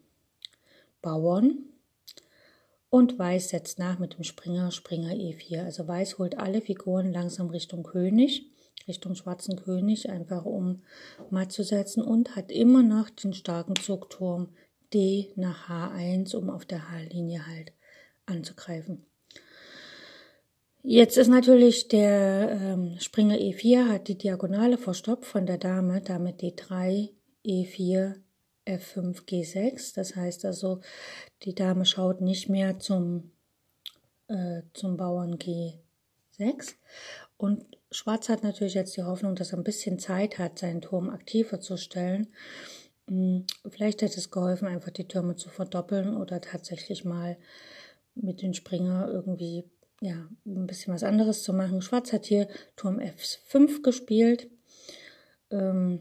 Bauern. 1.02 1.66
Und 2.90 3.16
Weiß 3.18 3.50
setzt 3.50 3.78
nach 3.78 4.00
mit 4.00 4.14
dem 4.14 4.24
Springer, 4.24 4.72
Springer 4.72 5.12
E4. 5.12 5.64
Also 5.64 5.86
Weiß 5.86 6.18
holt 6.18 6.38
alle 6.38 6.60
Figuren 6.60 7.12
langsam 7.12 7.48
Richtung 7.48 7.84
König, 7.84 8.50
Richtung 8.88 9.14
schwarzen 9.14 9.56
König, 9.56 10.10
einfach 10.10 10.44
um 10.44 10.82
matt 11.30 11.52
zu 11.52 11.62
setzen 11.62 12.02
und 12.02 12.34
hat 12.34 12.50
immer 12.50 12.82
noch 12.82 13.08
den 13.08 13.32
starken 13.32 13.76
Zugturm 13.76 14.48
D 14.92 15.32
nach 15.36 15.68
H1, 15.68 16.34
um 16.36 16.50
auf 16.50 16.64
der 16.64 16.90
H-Linie 16.90 17.46
halt 17.46 17.72
anzugreifen. 18.26 19.04
Jetzt 20.84 21.16
ist 21.16 21.28
natürlich 21.28 21.86
der 21.88 22.50
ähm, 22.60 22.96
Springer 22.98 23.36
E4 23.36 23.88
hat 23.88 24.08
die 24.08 24.18
Diagonale 24.18 24.78
verstopft 24.78 25.26
von 25.26 25.46
der 25.46 25.58
Dame, 25.58 26.00
Dame 26.00 26.32
D3, 26.32 27.10
E4, 27.46 28.16
F5, 28.66 29.24
G6. 29.24 29.94
Das 29.94 30.16
heißt 30.16 30.44
also, 30.44 30.80
die 31.42 31.54
Dame 31.54 31.86
schaut 31.86 32.20
nicht 32.20 32.48
mehr 32.48 32.80
zum, 32.80 33.30
äh, 34.26 34.62
zum 34.72 34.96
Bauern 34.96 35.36
G6. 35.36 36.74
Und 37.36 37.64
Schwarz 37.92 38.28
hat 38.28 38.42
natürlich 38.42 38.74
jetzt 38.74 38.96
die 38.96 39.04
Hoffnung, 39.04 39.36
dass 39.36 39.52
er 39.52 39.58
ein 39.58 39.64
bisschen 39.64 40.00
Zeit 40.00 40.38
hat, 40.38 40.58
seinen 40.58 40.80
Turm 40.80 41.10
aktiver 41.10 41.60
zu 41.60 41.76
stellen 41.76 42.26
vielleicht 43.06 44.02
hätte 44.02 44.18
es 44.18 44.30
geholfen, 44.30 44.68
einfach 44.68 44.90
die 44.90 45.08
Türme 45.08 45.36
zu 45.36 45.48
verdoppeln 45.48 46.16
oder 46.16 46.40
tatsächlich 46.40 47.04
mal 47.04 47.36
mit 48.14 48.42
dem 48.42 48.54
Springer 48.54 49.08
irgendwie 49.08 49.64
ja, 50.00 50.28
ein 50.46 50.66
bisschen 50.66 50.92
was 50.92 51.04
anderes 51.04 51.42
zu 51.42 51.52
machen. 51.52 51.82
Schwarz 51.82 52.12
hat 52.12 52.26
hier 52.26 52.48
Turm 52.76 52.98
F5 52.98 53.82
gespielt. 53.82 54.50
Ähm, 55.50 56.00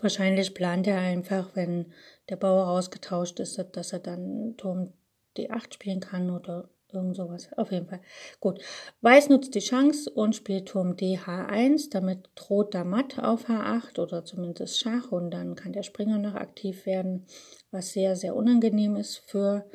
wahrscheinlich 0.00 0.54
plant 0.54 0.86
er 0.86 0.98
einfach, 0.98 1.54
wenn 1.54 1.92
der 2.28 2.36
Bauer 2.36 2.68
ausgetauscht 2.68 3.38
ist, 3.40 3.58
dass 3.72 3.92
er 3.92 4.00
dann 4.00 4.56
Turm 4.56 4.92
D8 5.36 5.74
spielen 5.74 6.00
kann 6.00 6.30
oder 6.30 6.68
Irgend 6.96 7.14
sowas. 7.14 7.50
Auf 7.56 7.72
jeden 7.72 7.86
Fall. 7.86 8.00
Gut. 8.40 8.60
Weiß 9.02 9.28
nutzt 9.28 9.54
die 9.54 9.60
Chance 9.60 10.10
und 10.10 10.34
spielt 10.34 10.68
Turm 10.68 10.92
DH1. 10.92 11.90
Damit 11.90 12.30
droht 12.34 12.72
der 12.72 12.84
Matt 12.84 13.18
auf 13.18 13.48
H8 13.48 14.00
oder 14.00 14.24
zumindest 14.24 14.80
Schach 14.80 15.12
und 15.12 15.30
dann 15.30 15.54
kann 15.54 15.72
der 15.72 15.82
Springer 15.82 16.18
noch 16.18 16.34
aktiv 16.34 16.86
werden, 16.86 17.26
was 17.70 17.92
sehr, 17.92 18.16
sehr 18.16 18.34
unangenehm 18.34 18.96
ist 18.96 19.18
für 19.18 19.66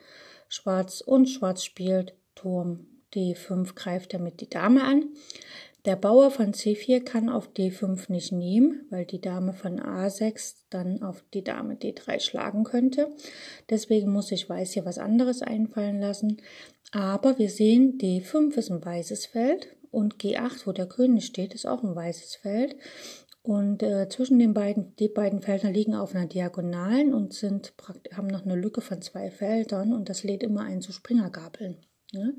Schwarz. 0.50 1.01
Und 1.01 1.30
Schwarz 1.30 1.63
spielt 1.63 2.16
Turm 2.34 2.88
D5, 3.13 3.75
greift 3.75 4.13
damit 4.16 4.42
die 4.42 4.50
Dame 4.50 4.84
an. 4.84 5.10
Der 5.86 5.96
Bauer 5.96 6.30
von 6.30 6.54
C4 6.54 7.04
kann 7.04 7.28
auf 7.28 7.50
D5 7.54 8.12
nicht 8.12 8.32
nehmen, 8.32 8.86
weil 8.92 9.06
die 9.06 9.20
Dame 9.20 9.54
von 9.54 9.80
A6 9.80 10.58
dann 10.70 11.02
auf 11.02 11.24
die 11.34 11.44
Dame 11.44 11.74
D3 11.74 12.20
schlagen 12.20 12.64
könnte. 12.64 13.08
Deswegen 13.70 14.12
muss 14.12 14.28
sich 14.28 14.48
Weiß 14.48 14.74
hier 14.74 14.86
was 14.86 15.00
anderes 15.00 15.42
einfallen 15.42 16.00
lassen. 16.00 16.38
Aber 16.92 17.40
wir 17.40 17.50
sehen, 17.50 17.98
D5 17.98 18.56
ist 18.58 18.70
ein 18.70 18.86
weißes 18.86 19.26
Feld 19.26 19.76
und 19.90 20.18
G8, 20.18 20.68
wo 20.68 20.72
der 20.72 20.88
König 20.88 21.26
steht, 21.26 21.56
ist 21.56 21.66
auch 21.66 21.84
ein 21.84 21.96
weißes 21.96 22.36
Feld. 22.36 22.76
Und 23.44 23.82
äh, 23.82 24.08
zwischen 24.08 24.38
den 24.38 24.54
beiden, 24.54 24.96
die 24.98 25.08
beiden 25.08 25.42
Felder 25.42 25.72
liegen 25.72 25.96
auf 25.96 26.14
einer 26.14 26.28
Diagonalen 26.28 27.14
und 27.14 27.34
sind 27.34 27.74
haben 28.16 28.28
noch 28.28 28.46
eine 28.46 28.56
Lücke 28.56 28.82
von 28.82 29.02
zwei 29.02 29.32
Feldern 29.32 29.94
und 29.94 30.10
das 30.10 30.24
lädt 30.24 30.44
immer 30.44 30.62
ein 30.62 30.82
zu 30.82 30.92
Springergabeln. 30.92 31.78
Ne? 32.14 32.36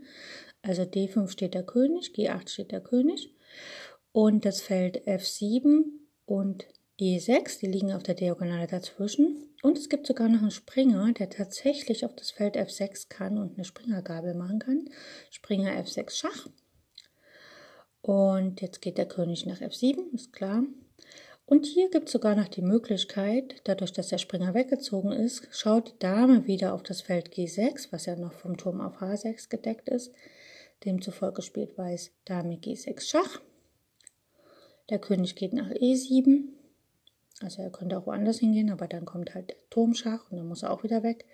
Also 0.62 0.83
D5 0.83 1.28
steht 1.28 1.54
der 1.54 1.64
König, 1.64 2.12
G8 2.14 2.49
steht 2.49 2.73
der 2.73 2.81
König 2.81 3.35
und 4.12 4.45
das 4.45 4.61
Feld 4.61 5.07
F7 5.09 5.83
und 6.25 6.66
E6, 7.00 7.59
die 7.61 7.66
liegen 7.66 7.92
auf 7.92 8.02
der 8.02 8.14
Diagonale 8.14 8.69
dazwischen. 8.69 9.49
Und 9.62 9.78
es 9.78 9.88
gibt 9.88 10.07
sogar 10.07 10.28
noch 10.28 10.40
einen 10.40 10.50
Springer, 10.50 11.12
der 11.12 11.31
tatsächlich 11.31 12.04
auf 12.04 12.14
das 12.14 12.31
Feld 12.31 12.57
F6 12.57 13.09
kann 13.09 13.38
und 13.38 13.54
eine 13.54 13.64
Springergabel 13.64 14.35
machen 14.35 14.59
kann. 14.59 14.88
Springer 15.31 15.73
F6 15.73 16.11
Schach. 16.11 16.49
Und 18.02 18.61
jetzt 18.61 18.83
geht 18.83 18.99
der 18.99 19.07
König 19.07 19.47
nach 19.47 19.61
F7, 19.61 20.12
ist 20.14 20.33
klar. 20.33 20.64
Und 21.45 21.66
hier 21.66 21.90
gibt 21.90 22.07
es 22.07 22.12
sogar 22.12 22.35
noch 22.35 22.49
die 22.49 22.62
Möglichkeit, 22.62 23.61
dadurch, 23.64 23.92
dass 23.92 24.09
der 24.09 24.19
Springer 24.19 24.54
weggezogen 24.54 25.12
ist, 25.12 25.49
schaut 25.50 25.88
die 25.88 25.99
Dame 25.99 26.47
wieder 26.47 26.73
auf 26.73 26.83
das 26.83 27.02
Feld 27.02 27.33
G6, 27.35 27.88
was 27.90 28.07
ja 28.07 28.16
noch 28.16 28.33
vom 28.33 28.57
Turm 28.57 28.81
auf 28.81 29.00
H6 29.00 29.49
gedeckt 29.49 29.88
ist. 29.88 30.12
Demzufolge 30.85 31.43
spielt 31.43 31.77
Weiß 31.79 32.12
Dame 32.25 32.57
G6 32.57 33.01
Schach. 33.03 33.41
Der 34.91 34.99
König 34.99 35.37
geht 35.37 35.53
nach 35.53 35.71
E7. 35.71 36.49
Also 37.41 37.62
er 37.62 37.71
könnte 37.71 37.99
auch 37.99 38.07
woanders 38.07 38.39
hingehen, 38.39 38.71
aber 38.71 38.87
dann 38.87 39.05
kommt 39.05 39.35
halt 39.35 39.51
der 39.51 39.57
Turmschach 39.71 40.31
und 40.31 40.37
dann 40.37 40.47
muss 40.47 40.62
er 40.62 40.71
auch 40.71 40.85
wieder 40.85 41.03
weg. 41.03 41.25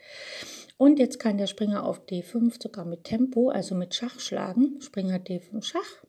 Und 0.76 0.98
jetzt 0.98 1.18
kann 1.18 1.38
der 1.38 1.46
Springer 1.46 1.84
auf 1.84 2.06
D5 2.06 2.62
sogar 2.62 2.84
mit 2.84 3.04
Tempo, 3.04 3.50
also 3.50 3.74
mit 3.74 3.94
Schach 3.94 4.20
schlagen. 4.20 4.80
Springer 4.80 5.18
D5 5.18 5.62
Schach. 5.62 6.04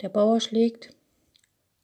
Der 0.00 0.08
Bauer 0.08 0.40
schlägt. 0.40 0.90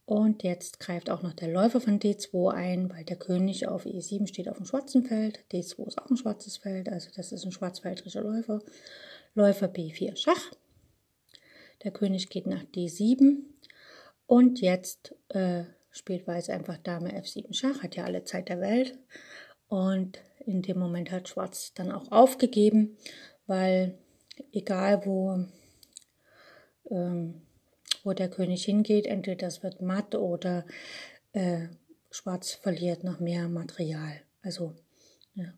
Und 0.07 0.45
jetzt 0.45 0.79
greift 0.79 1.11
auch 1.11 1.23
noch 1.23 1.33
der 1.33 1.49
Läufer 1.49 1.81
von 1.81 1.99
D2 1.99 2.53
ein, 2.53 2.91
weil 2.91 3.05
der 3.05 3.17
König 3.17 3.67
auf 3.67 3.87
E7 3.87 4.29
steht 4.29 4.49
auf 4.49 4.57
dem 4.57 4.65
schwarzen 4.65 5.05
Feld. 5.05 5.41
D2 5.53 5.87
ist 5.88 5.99
auch 5.99 6.09
ein 6.09 6.17
schwarzes 6.17 6.59
Feld, 6.59 6.88
also 6.88 7.11
das 7.15 7.33
ist 7.33 7.45
ein 7.45 7.50
schwarzfeldrischer 7.50 8.23
Läufer. 8.23 8.61
Läufer 9.37 9.66
B4 9.66 10.16
Schach. 10.16 10.50
Der 11.85 11.90
König 11.90 12.31
geht 12.31 12.47
nach 12.47 12.64
D7. 12.64 13.43
Und 14.26 14.62
jetzt 14.62 15.14
äh, 15.28 15.64
spielt 15.90 16.26
Weiß 16.26 16.49
einfach 16.49 16.78
Dame 16.78 17.12
F7 17.21 17.52
Schach, 17.52 17.83
hat 17.83 17.97
ja 17.97 18.05
alle 18.05 18.25
Zeit 18.25 18.49
der 18.49 18.62
Welt. 18.62 18.99
Und 19.69 20.19
in 20.47 20.62
dem 20.62 20.78
Moment 20.78 21.11
hat 21.11 21.28
Schwarz 21.28 21.75
dann 21.75 21.93
auch 21.93 22.11
aufgegeben, 22.11 22.97
weil 23.47 23.99
egal 24.52 25.05
wo, 25.05 25.45
ähm, 26.90 27.43
wo 28.05 28.14
der 28.14 28.31
König 28.31 28.64
hingeht, 28.64 29.05
entweder 29.05 29.47
das 29.47 29.62
wird 29.62 29.83
matt 29.83 30.14
oder 30.14 30.64
äh, 31.35 31.69
Schwarz 32.11 32.52
verliert 32.52 33.05
noch 33.05 33.21
mehr 33.21 33.50
Material. 33.50 34.23
Also 34.40 34.75
ja, 35.35 35.52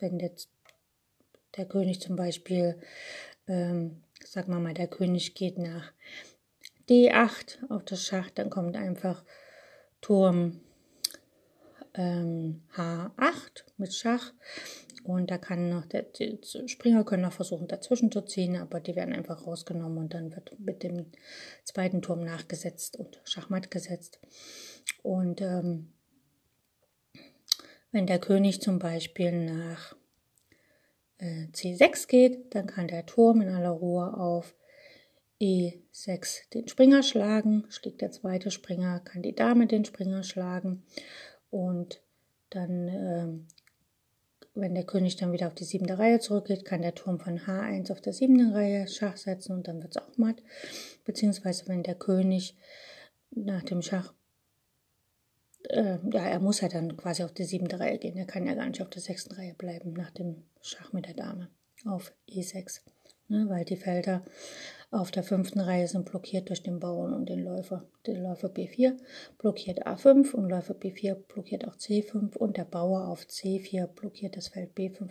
wenn 0.00 0.18
jetzt 0.18 0.48
der 1.56 1.66
König 1.66 2.00
zum 2.00 2.16
Beispiel, 2.16 2.78
ähm, 3.46 4.02
sagen 4.24 4.52
wir 4.52 4.60
mal, 4.60 4.74
der 4.74 4.88
König 4.88 5.34
geht 5.34 5.58
nach 5.58 5.92
D8 6.88 7.70
auf 7.70 7.84
das 7.84 8.04
Schach, 8.04 8.30
dann 8.30 8.50
kommt 8.50 8.76
einfach 8.76 9.24
Turm 10.00 10.60
ähm, 11.94 12.62
H8 12.74 13.64
mit 13.76 13.94
Schach. 13.94 14.32
Und 15.02 15.30
da 15.30 15.38
kann 15.38 15.68
noch 15.68 15.86
der, 15.86 16.02
die 16.02 16.40
Springer 16.66 17.04
können 17.04 17.22
noch 17.22 17.32
versuchen 17.32 17.68
dazwischen 17.68 18.10
zu 18.10 18.22
ziehen, 18.22 18.56
aber 18.56 18.80
die 18.80 18.96
werden 18.96 19.14
einfach 19.14 19.46
rausgenommen 19.46 19.98
und 19.98 20.14
dann 20.14 20.34
wird 20.34 20.58
mit 20.58 20.82
dem 20.82 21.06
zweiten 21.62 22.02
Turm 22.02 22.24
nachgesetzt 22.24 22.96
und 22.96 23.20
Schachmatt 23.24 23.70
gesetzt. 23.70 24.18
Und 25.04 25.40
ähm, 25.40 25.92
wenn 27.92 28.06
der 28.06 28.18
König 28.18 28.60
zum 28.60 28.80
Beispiel 28.80 29.30
nach 29.44 29.94
äh, 31.18 31.46
C6 31.52 32.08
geht, 32.08 32.54
dann 32.54 32.66
kann 32.66 32.88
der 32.88 33.06
Turm 33.06 33.40
in 33.40 33.48
aller 33.48 33.70
Ruhe 33.70 34.16
auf 34.16 34.54
E6 35.40 36.50
den 36.54 36.68
Springer 36.68 37.02
schlagen, 37.02 37.64
schlägt 37.68 38.00
der 38.00 38.10
zweite 38.10 38.50
Springer, 38.50 39.00
kann 39.00 39.22
die 39.22 39.34
Dame 39.34 39.66
den 39.66 39.84
Springer 39.84 40.22
schlagen 40.22 40.82
und 41.50 42.00
dann, 42.50 42.88
äh, 42.88 43.28
wenn 44.54 44.74
der 44.74 44.84
König 44.84 45.16
dann 45.16 45.32
wieder 45.32 45.48
auf 45.48 45.54
die 45.54 45.64
siebte 45.64 45.98
Reihe 45.98 46.20
zurückgeht, 46.20 46.64
kann 46.64 46.80
der 46.80 46.94
Turm 46.94 47.18
von 47.18 47.38
H1 47.38 47.92
auf 47.92 48.00
der 48.00 48.14
siebten 48.14 48.52
Reihe 48.52 48.88
Schach 48.88 49.16
setzen 49.16 49.52
und 49.52 49.68
dann 49.68 49.82
wird 49.82 49.96
es 49.96 50.02
auch 50.02 50.16
matt. 50.16 50.42
Beziehungsweise 51.04 51.68
wenn 51.68 51.82
der 51.82 51.96
König 51.96 52.56
nach 53.30 53.62
dem 53.64 53.82
Schach, 53.82 54.14
äh, 55.70 55.98
ja, 56.12 56.26
er 56.26 56.40
muss 56.40 56.60
ja 56.60 56.68
dann 56.68 56.96
quasi 56.96 57.22
auf 57.22 57.32
die 57.32 57.44
siebte 57.44 57.78
Reihe 57.78 57.98
gehen. 57.98 58.16
Er 58.16 58.26
kann 58.26 58.46
ja 58.46 58.54
gar 58.54 58.66
nicht 58.66 58.82
auf 58.82 58.90
der 58.90 59.02
sechsten 59.02 59.34
Reihe 59.34 59.54
bleiben 59.54 59.92
nach 59.92 60.10
dem 60.10 60.44
Schach 60.60 60.92
mit 60.92 61.06
der 61.06 61.14
Dame 61.14 61.48
auf 61.84 62.12
E6 62.28 62.80
ne, 63.28 63.46
weil 63.48 63.64
die 63.64 63.76
Felder 63.76 64.24
auf 64.90 65.10
der 65.10 65.24
fünften 65.24 65.60
Reihe 65.60 65.88
sind 65.88 66.08
blockiert 66.08 66.48
durch 66.48 66.62
den 66.62 66.78
Bauern 66.78 67.12
und 67.12 67.28
den 67.28 67.42
Läufer. 67.42 67.88
Der 68.06 68.16
Läufer 68.16 68.48
B4 68.48 68.96
blockiert 69.38 69.86
A5 69.86 70.32
und 70.32 70.48
Läufer 70.48 70.74
B4 70.74 71.14
blockiert 71.14 71.66
auch 71.66 71.76
C5 71.76 72.36
und 72.36 72.56
der 72.56 72.64
Bauer 72.64 73.08
auf 73.08 73.22
C4 73.22 73.86
blockiert 73.88 74.36
das 74.36 74.48
Feld 74.48 74.76
B5. 74.76 75.10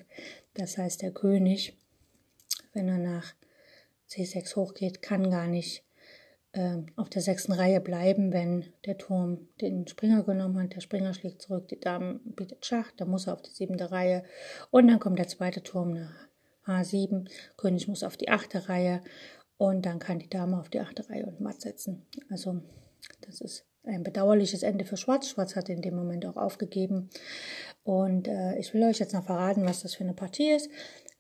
Das 0.53 0.77
heißt, 0.77 1.01
der 1.01 1.11
König, 1.11 1.77
wenn 2.73 2.87
er 2.87 2.97
nach 2.97 3.33
C6 4.09 4.55
hochgeht, 4.55 5.01
kann 5.01 5.29
gar 5.29 5.47
nicht 5.47 5.83
äh, 6.55 6.77
auf 6.95 7.09
der 7.09 7.21
sechsten 7.21 7.51
Reihe 7.51 7.81
bleiben, 7.81 8.31
wenn 8.31 8.65
der 8.85 8.97
Turm 8.97 9.49
den 9.59 9.87
Springer 9.87 10.23
genommen 10.23 10.61
hat. 10.63 10.73
Der 10.73 10.81
Springer 10.81 11.13
schlägt 11.13 11.41
zurück, 11.41 11.67
die 11.67 11.79
Dame 11.79 12.21
bietet 12.23 12.65
Schach, 12.65 12.91
dann 12.95 13.09
muss 13.09 13.27
er 13.27 13.33
auf 13.33 13.41
die 13.41 13.51
siebte 13.51 13.91
Reihe 13.91 14.23
und 14.71 14.87
dann 14.87 14.99
kommt 14.99 15.19
der 15.19 15.27
zweite 15.27 15.61
Turm 15.63 15.91
nach 15.93 16.27
H7, 16.65 17.29
König 17.57 17.87
muss 17.87 18.03
auf 18.03 18.17
die 18.17 18.29
achte 18.29 18.69
Reihe 18.69 19.01
und 19.57 19.85
dann 19.85 19.99
kann 19.99 20.19
die 20.19 20.29
Dame 20.29 20.57
auf 20.57 20.69
die 20.69 20.79
achte 20.79 21.09
Reihe 21.09 21.25
und 21.25 21.41
matt 21.41 21.61
setzen. 21.61 22.05
Also 22.29 22.61
das 23.21 23.41
ist 23.41 23.65
ein 23.83 24.03
bedauerliches 24.03 24.63
Ende 24.63 24.85
für 24.85 24.97
Schwarz. 24.97 25.27
Schwarz 25.27 25.55
hat 25.55 25.69
in 25.69 25.81
dem 25.81 25.95
Moment 25.95 26.25
auch 26.25 26.37
aufgegeben. 26.37 27.09
Und 27.83 28.27
äh, 28.27 28.57
ich 28.57 28.73
will 28.73 28.83
euch 28.83 28.99
jetzt 28.99 29.13
noch 29.13 29.25
verraten, 29.25 29.65
was 29.65 29.83
das 29.83 29.93
für 29.95 30.03
eine 30.03 30.13
Partie 30.13 30.51
ist. 30.51 30.69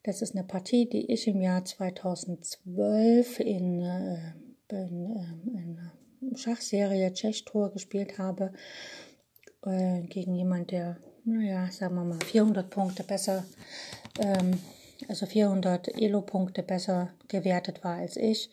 Das 0.03 0.21
ist 0.21 0.35
eine 0.35 0.45
Partie, 0.45 0.87
die 0.87 1.11
ich 1.11 1.27
im 1.27 1.41
Jahr 1.41 1.65
2012 1.65 3.39
in, 3.39 3.81
äh, 3.81 4.33
in, 4.71 5.05
äh, 5.05 5.57
in 5.57 5.77
einer 5.77 6.37
Schachserie 6.37 7.13
Tschech-Tour 7.13 7.71
gespielt 7.71 8.17
habe. 8.17 8.53
Äh, 9.65 10.01
gegen 10.03 10.35
jemand, 10.35 10.71
der, 10.71 10.97
naja, 11.23 11.69
sagen 11.71 11.95
wir 11.95 12.03
mal, 12.03 12.19
400 12.23 12.69
Punkte 12.69 13.03
besser 13.03 13.45
ähm, 14.19 14.59
also 15.07 15.25
400 15.25 15.89
Elo-Punkte 15.99 16.63
besser 16.63 17.09
gewertet 17.27 17.83
war 17.83 17.95
als 17.95 18.15
ich. 18.17 18.49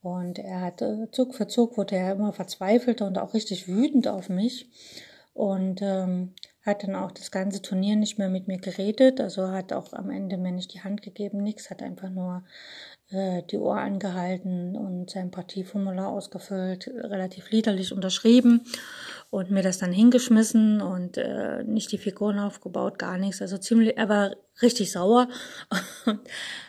Und 0.00 0.38
er 0.38 0.60
hat 0.60 0.82
äh, 0.82 1.10
Zug 1.12 1.34
für 1.34 1.46
Zug 1.46 1.76
wurde 1.76 1.96
er 1.96 2.12
immer 2.12 2.32
verzweifelter 2.32 3.06
und 3.06 3.18
auch 3.18 3.34
richtig 3.34 3.68
wütend 3.68 4.06
auf 4.08 4.28
mich. 4.28 4.68
Und 5.32 5.80
ähm, 5.82 6.34
hat 6.62 6.82
dann 6.82 6.94
auch 6.94 7.10
das 7.10 7.30
ganze 7.30 7.60
Turnier 7.60 7.96
nicht 7.96 8.18
mehr 8.18 8.28
mit 8.28 8.48
mir 8.48 8.58
geredet. 8.58 9.20
Also 9.20 9.50
hat 9.50 9.72
auch 9.72 9.92
am 9.92 10.10
Ende 10.10 10.36
mir 10.36 10.52
nicht 10.52 10.72
die 10.72 10.82
Hand 10.82 11.02
gegeben, 11.02 11.42
nichts, 11.42 11.70
hat 11.70 11.82
einfach 11.82 12.10
nur 12.10 12.44
die 13.50 13.58
Ohr 13.58 13.78
angehalten 13.78 14.76
und 14.76 15.10
sein 15.10 15.30
Partieformular 15.30 16.08
ausgefüllt, 16.08 16.88
relativ 16.88 17.50
liederlich 17.50 17.92
unterschrieben 17.92 18.62
und 19.30 19.50
mir 19.50 19.62
das 19.62 19.78
dann 19.78 19.92
hingeschmissen 19.92 20.80
und 20.80 21.16
äh, 21.16 21.64
nicht 21.64 21.90
die 21.90 21.98
Figuren 21.98 22.38
aufgebaut, 22.38 22.98
gar 22.98 23.18
nichts. 23.18 23.42
Also 23.42 23.58
ziemlich, 23.58 23.96
er 23.96 24.08
war 24.08 24.36
richtig 24.62 24.92
sauer 24.92 25.28
und 26.06 26.20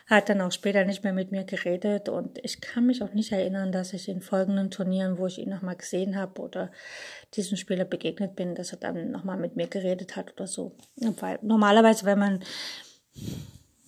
hat 0.07 0.29
dann 0.29 0.41
auch 0.41 0.51
später 0.51 0.83
nicht 0.83 1.03
mehr 1.03 1.13
mit 1.13 1.31
mir 1.31 1.43
geredet. 1.43 2.09
Und 2.09 2.39
ich 2.43 2.61
kann 2.61 2.87
mich 2.87 3.03
auch 3.03 3.13
nicht 3.13 3.31
erinnern, 3.31 3.71
dass 3.71 3.93
ich 3.93 4.09
in 4.09 4.21
folgenden 4.21 4.71
Turnieren, 4.71 5.19
wo 5.19 5.27
ich 5.27 5.37
ihn 5.37 5.49
nochmal 5.49 5.75
gesehen 5.75 6.15
habe 6.15 6.41
oder 6.41 6.71
diesem 7.35 7.55
Spieler 7.55 7.85
begegnet 7.85 8.35
bin, 8.35 8.55
dass 8.55 8.71
er 8.71 8.79
dann 8.79 9.11
nochmal 9.11 9.37
mit 9.37 9.55
mir 9.55 9.67
geredet 9.67 10.15
hat 10.15 10.33
oder 10.33 10.47
so. 10.47 10.71
Weil 11.19 11.37
normalerweise, 11.43 12.05
wenn 12.05 12.19
man 12.19 12.39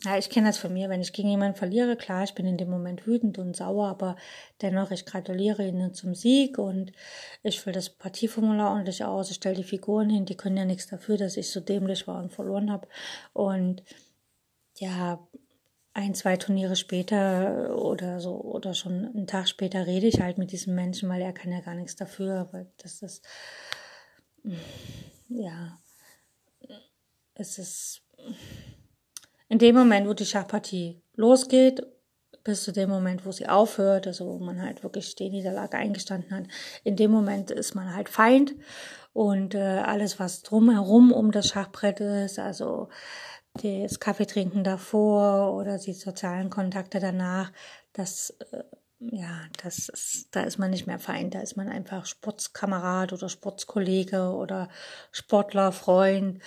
ja, 0.04 0.18
ich 0.18 0.30
kenne 0.30 0.48
das 0.48 0.58
von 0.58 0.74
mir, 0.74 0.90
wenn 0.90 1.02
ich 1.02 1.12
gegen 1.12 1.30
jemanden 1.30 1.58
verliere, 1.58 1.96
klar, 1.96 2.24
ich 2.24 2.36
bin 2.36 2.46
in 2.46 2.58
dem 2.58 2.70
Moment 2.70 3.08
wütend 3.08 3.40
und 3.40 3.56
sauer, 3.56 3.88
aber 3.88 4.16
dennoch, 4.62 4.92
ich 4.92 5.06
gratuliere 5.06 5.68
ihnen 5.68 5.94
zum 5.94 6.14
Sieg 6.14 6.60
und 6.60 6.92
ich 7.42 7.60
fülle 7.60 7.74
das 7.76 7.90
Partieformular 7.90 8.72
ordentlich 8.72 9.04
aus, 9.04 9.32
ich 9.32 9.38
stelle 9.38 9.56
die 9.56 9.64
Figuren 9.64 10.10
hin, 10.10 10.26
die 10.26 10.38
können 10.38 10.58
ja 10.58 10.66
nichts 10.66 10.88
dafür, 10.88 11.18
dass 11.18 11.36
ich 11.36 11.52
so 11.52 11.62
dämlich 11.62 12.08
war 12.08 12.22
und 12.22 12.32
verloren 12.32 12.72
habe. 12.72 12.88
Und 13.34 13.84
ja, 14.76 15.20
ein, 15.94 16.14
zwei 16.14 16.38
Turniere 16.38 16.76
später 16.76 17.76
oder 17.76 18.20
so, 18.20 18.40
oder 18.40 18.76
schon 18.76 19.04
einen 19.04 19.26
Tag 19.26 19.50
später 19.50 19.88
rede 19.88 20.06
ich 20.06 20.22
halt 20.22 20.38
mit 20.38 20.52
diesem 20.52 20.76
Menschen, 20.76 21.10
weil 21.10 21.24
er 21.24 21.34
kann 21.34 21.52
ja 21.52 21.62
gar 21.62 21.74
nichts 21.74 21.96
dafür, 21.96 22.50
weil 22.52 22.72
das 22.78 23.02
ist, 23.02 23.26
ja, 25.28 25.80
es 27.34 27.58
ist, 27.58 28.04
in 29.50 29.60
dem 29.60 29.76
Moment, 29.76 30.08
wo 30.08 30.14
die 30.14 30.26
Schachpartie 30.26 31.02
losgeht, 31.16 31.86
bis 32.44 32.64
zu 32.64 32.72
dem 32.72 32.90
Moment, 32.90 33.26
wo 33.26 33.32
sie 33.32 33.48
aufhört, 33.48 34.08
also 34.08 34.26
wo 34.26 34.40
man 34.44 34.62
halt 34.62 34.82
wirklich 34.84 35.16
die 35.16 35.30
Niederlage 35.30 35.78
eingestanden 35.78 36.32
hat, 36.32 36.46
in 36.84 36.96
dem 36.96 37.12
Moment 37.12 37.52
ist 37.52 37.76
man 37.76 37.94
halt 37.94 38.08
Feind. 38.08 38.56
Und 39.12 39.56
äh, 39.56 39.60
alles, 39.60 40.20
was 40.20 40.44
drumherum 40.44 41.12
um 41.12 41.32
das 41.32 41.50
Schachbrett 41.50 42.00
ist, 42.00 42.40
also 42.40 42.90
das 43.62 44.00
Kaffeetrinken 44.00 44.64
davor 44.64 45.56
oder 45.56 45.78
die 45.78 45.94
sozialen 45.94 46.50
Kontakte 46.50 47.00
danach, 47.00 47.52
das 47.94 48.30
äh, 48.52 48.64
ja, 49.00 49.42
das 49.62 49.90
ist, 49.90 50.30
da 50.32 50.42
ist 50.42 50.58
man 50.58 50.72
nicht 50.72 50.88
mehr 50.88 51.00
Feind, 51.00 51.36
da 51.36 51.40
ist 51.40 51.56
man 51.56 51.70
einfach 51.70 52.06
Sportskamerad 52.06 53.14
oder 53.14 53.30
Sportskollege 53.30 54.32
oder 54.32 54.70
Sportler, 55.12 55.72
Freund 55.72 56.42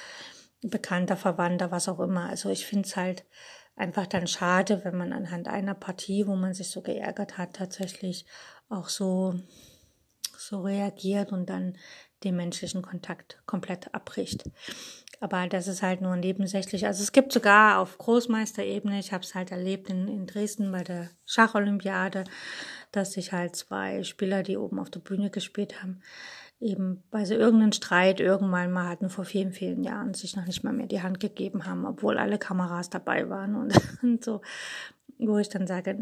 bekannter 0.62 1.16
Verwandter, 1.16 1.70
was 1.70 1.88
auch 1.88 2.00
immer. 2.00 2.28
Also 2.28 2.50
ich 2.50 2.66
finde 2.66 2.86
es 2.86 2.96
halt 2.96 3.24
einfach 3.76 4.06
dann 4.06 4.26
schade, 4.26 4.84
wenn 4.84 4.96
man 4.96 5.12
anhand 5.12 5.48
einer 5.48 5.74
Partie, 5.74 6.26
wo 6.26 6.36
man 6.36 6.54
sich 6.54 6.70
so 6.70 6.82
geärgert 6.82 7.38
hat, 7.38 7.54
tatsächlich 7.54 8.26
auch 8.68 8.88
so, 8.88 9.40
so 10.36 10.62
reagiert 10.62 11.32
und 11.32 11.48
dann 11.48 11.76
den 12.22 12.36
menschlichen 12.36 12.82
Kontakt 12.82 13.40
komplett 13.46 13.94
abbricht. 13.94 14.44
Aber 15.20 15.46
das 15.48 15.68
ist 15.68 15.82
halt 15.82 16.00
nur 16.00 16.16
nebensächlich. 16.16 16.86
Also 16.86 17.02
es 17.02 17.12
gibt 17.12 17.32
sogar 17.32 17.78
auf 17.78 17.98
Großmeisterebene, 17.98 18.98
ich 18.98 19.12
habe 19.12 19.24
es 19.24 19.34
halt 19.34 19.50
erlebt 19.50 19.90
in, 19.90 20.08
in 20.08 20.26
Dresden 20.26 20.72
bei 20.72 20.82
der 20.82 21.10
Schacholympiade, 21.26 22.24
dass 22.92 23.12
sich 23.12 23.32
halt 23.32 23.56
zwei 23.56 24.02
Spieler, 24.02 24.42
die 24.42 24.56
oben 24.56 24.78
auf 24.78 24.90
der 24.90 25.00
Bühne 25.00 25.30
gespielt 25.30 25.82
haben, 25.82 26.02
eben 26.60 27.02
bei 27.10 27.24
so 27.24 27.34
irgendeinem 27.34 27.72
Streit 27.72 28.20
irgendwann 28.20 28.70
mal 28.70 28.88
hatten 28.88 29.08
vor 29.08 29.24
vielen, 29.24 29.52
vielen 29.52 29.82
Jahren 29.82 30.14
sich 30.14 30.36
noch 30.36 30.46
nicht 30.46 30.62
mal 30.62 30.72
mehr 30.72 30.86
die 30.86 31.02
Hand 31.02 31.18
gegeben 31.18 31.66
haben, 31.66 31.86
obwohl 31.86 32.18
alle 32.18 32.38
Kameras 32.38 32.90
dabei 32.90 33.28
waren 33.30 33.54
und, 33.54 33.74
und 34.02 34.22
so, 34.22 34.42
wo 35.18 35.38
ich 35.38 35.48
dann 35.48 35.66
sage, 35.66 35.98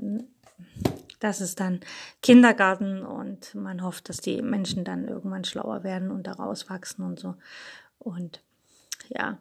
das 1.21 1.41
ist 1.41 1.61
dann 1.61 1.81
Kindergarten 2.23 3.05
und 3.05 3.55
man 3.55 3.83
hofft, 3.83 4.09
dass 4.09 4.19
die 4.19 4.43
Menschen 4.43 4.85
dann 4.85 5.07
irgendwann 5.07 5.45
schlauer 5.45 5.85
werden 5.85 6.11
und 6.11 6.27
daraus 6.27 6.69
wachsen 6.69 7.03
und 7.03 7.19
so. 7.19 7.37
Und 7.99 8.43
ja, 9.09 9.39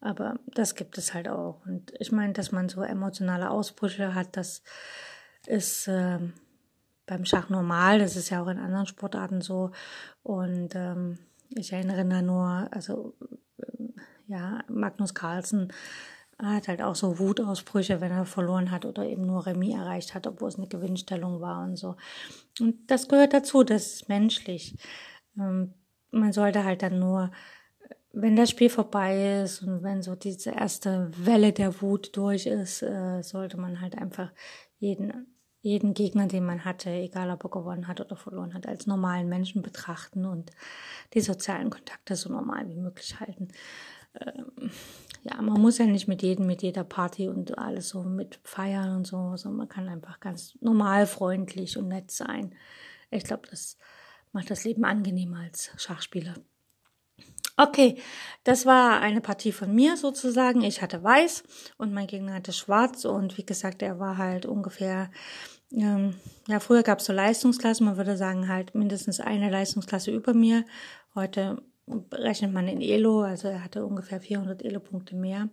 aber 0.00 0.38
das 0.46 0.74
gibt 0.74 0.98
es 0.98 1.14
halt 1.14 1.28
auch. 1.28 1.64
Und 1.66 1.92
ich 1.98 2.12
meine, 2.12 2.32
dass 2.32 2.52
man 2.52 2.68
so 2.68 2.82
emotionale 2.82 3.50
Ausbrüche 3.50 4.14
hat, 4.14 4.36
das 4.36 4.62
ist 5.46 5.88
äh, 5.88 6.18
beim 7.06 7.24
Schach 7.24 7.48
normal. 7.48 7.98
Das 7.98 8.16
ist 8.16 8.30
ja 8.30 8.42
auch 8.42 8.48
in 8.48 8.58
anderen 8.58 8.86
Sportarten 8.86 9.40
so. 9.40 9.70
Und 10.24 10.74
ähm, 10.74 11.18
ich 11.50 11.72
erinnere 11.72 12.22
nur, 12.22 12.66
also 12.72 13.14
äh, 13.58 13.84
ja, 14.26 14.64
Magnus 14.68 15.14
Carlsen 15.14 15.72
hat 16.42 16.66
halt 16.66 16.82
auch 16.82 16.96
so 16.96 17.18
Wutausbrüche, 17.18 18.00
wenn 18.00 18.10
er 18.10 18.26
verloren 18.26 18.70
hat 18.70 18.84
oder 18.84 19.04
eben 19.04 19.26
nur 19.26 19.46
Remis 19.46 19.74
erreicht 19.74 20.14
hat, 20.14 20.26
obwohl 20.26 20.48
es 20.48 20.56
eine 20.56 20.66
Gewinnstellung 20.66 21.40
war 21.40 21.62
und 21.62 21.76
so. 21.76 21.96
Und 22.58 22.90
das 22.90 23.06
gehört 23.06 23.32
dazu, 23.32 23.62
das 23.62 23.94
ist 23.94 24.08
menschlich. 24.08 24.76
Ähm, 25.38 25.74
man 26.10 26.32
sollte 26.32 26.64
halt 26.64 26.82
dann 26.82 26.98
nur, 26.98 27.30
wenn 28.12 28.34
das 28.34 28.50
Spiel 28.50 28.70
vorbei 28.70 29.42
ist 29.42 29.62
und 29.62 29.82
wenn 29.82 30.02
so 30.02 30.14
diese 30.14 30.50
erste 30.50 31.10
Welle 31.16 31.52
der 31.52 31.82
Wut 31.82 32.16
durch 32.16 32.46
ist, 32.46 32.82
äh, 32.82 33.22
sollte 33.22 33.58
man 33.58 33.80
halt 33.80 33.96
einfach 33.98 34.32
jeden 34.78 35.33
jeden 35.64 35.94
Gegner, 35.94 36.28
den 36.28 36.44
man 36.44 36.66
hatte, 36.66 36.90
egal 36.90 37.30
ob 37.30 37.42
er 37.44 37.50
gewonnen 37.50 37.88
hat 37.88 37.98
oder 37.98 38.16
verloren 38.16 38.52
hat, 38.52 38.66
als 38.66 38.86
normalen 38.86 39.30
Menschen 39.30 39.62
betrachten 39.62 40.26
und 40.26 40.50
die 41.14 41.22
sozialen 41.22 41.70
Kontakte 41.70 42.16
so 42.16 42.30
normal 42.30 42.68
wie 42.68 42.76
möglich 42.76 43.18
halten. 43.18 43.48
Ähm, 44.20 44.70
ja, 45.22 45.40
man 45.40 45.58
muss 45.58 45.78
ja 45.78 45.86
nicht 45.86 46.06
mit 46.06 46.22
jedem, 46.22 46.46
mit 46.46 46.60
jeder 46.60 46.84
Party 46.84 47.28
und 47.28 47.56
alles 47.56 47.88
so 47.88 48.02
mit 48.02 48.38
feiern 48.44 48.94
und 48.94 49.06
so, 49.06 49.36
sondern 49.36 49.56
man 49.56 49.68
kann 49.70 49.88
einfach 49.88 50.20
ganz 50.20 50.54
normal, 50.60 51.06
freundlich 51.06 51.78
und 51.78 51.88
nett 51.88 52.10
sein. 52.10 52.54
Ich 53.10 53.24
glaube, 53.24 53.48
das 53.50 53.78
macht 54.32 54.50
das 54.50 54.64
Leben 54.64 54.84
angenehmer 54.84 55.38
als 55.38 55.70
Schachspieler. 55.78 56.34
Okay, 57.56 58.02
das 58.42 58.66
war 58.66 59.00
eine 59.00 59.20
Partie 59.20 59.52
von 59.52 59.72
mir 59.72 59.96
sozusagen. 59.96 60.62
Ich 60.62 60.82
hatte 60.82 61.04
weiß 61.04 61.44
und 61.78 61.92
mein 61.92 62.08
Gegner 62.08 62.34
hatte 62.34 62.52
schwarz 62.52 63.04
und 63.04 63.38
wie 63.38 63.46
gesagt, 63.46 63.80
er 63.80 64.00
war 64.00 64.18
halt 64.18 64.44
ungefähr 64.44 65.10
ähm, 65.76 66.14
ja, 66.46 66.60
früher 66.60 66.82
gab 66.82 67.00
es 67.00 67.06
so 67.06 67.12
Leistungsklassen, 67.12 67.86
man 67.86 67.96
würde 67.96 68.16
sagen 68.16 68.48
halt 68.48 68.74
mindestens 68.74 69.20
eine 69.20 69.50
Leistungsklasse 69.50 70.10
über 70.10 70.34
mir. 70.34 70.64
Heute 71.14 71.62
rechnet 72.12 72.52
man 72.52 72.68
in 72.68 72.80
Elo, 72.80 73.22
also 73.22 73.48
er 73.48 73.62
hatte 73.62 73.84
ungefähr 73.84 74.20
400 74.20 74.62
Elo-Punkte 74.62 75.16
mehr. 75.16 75.48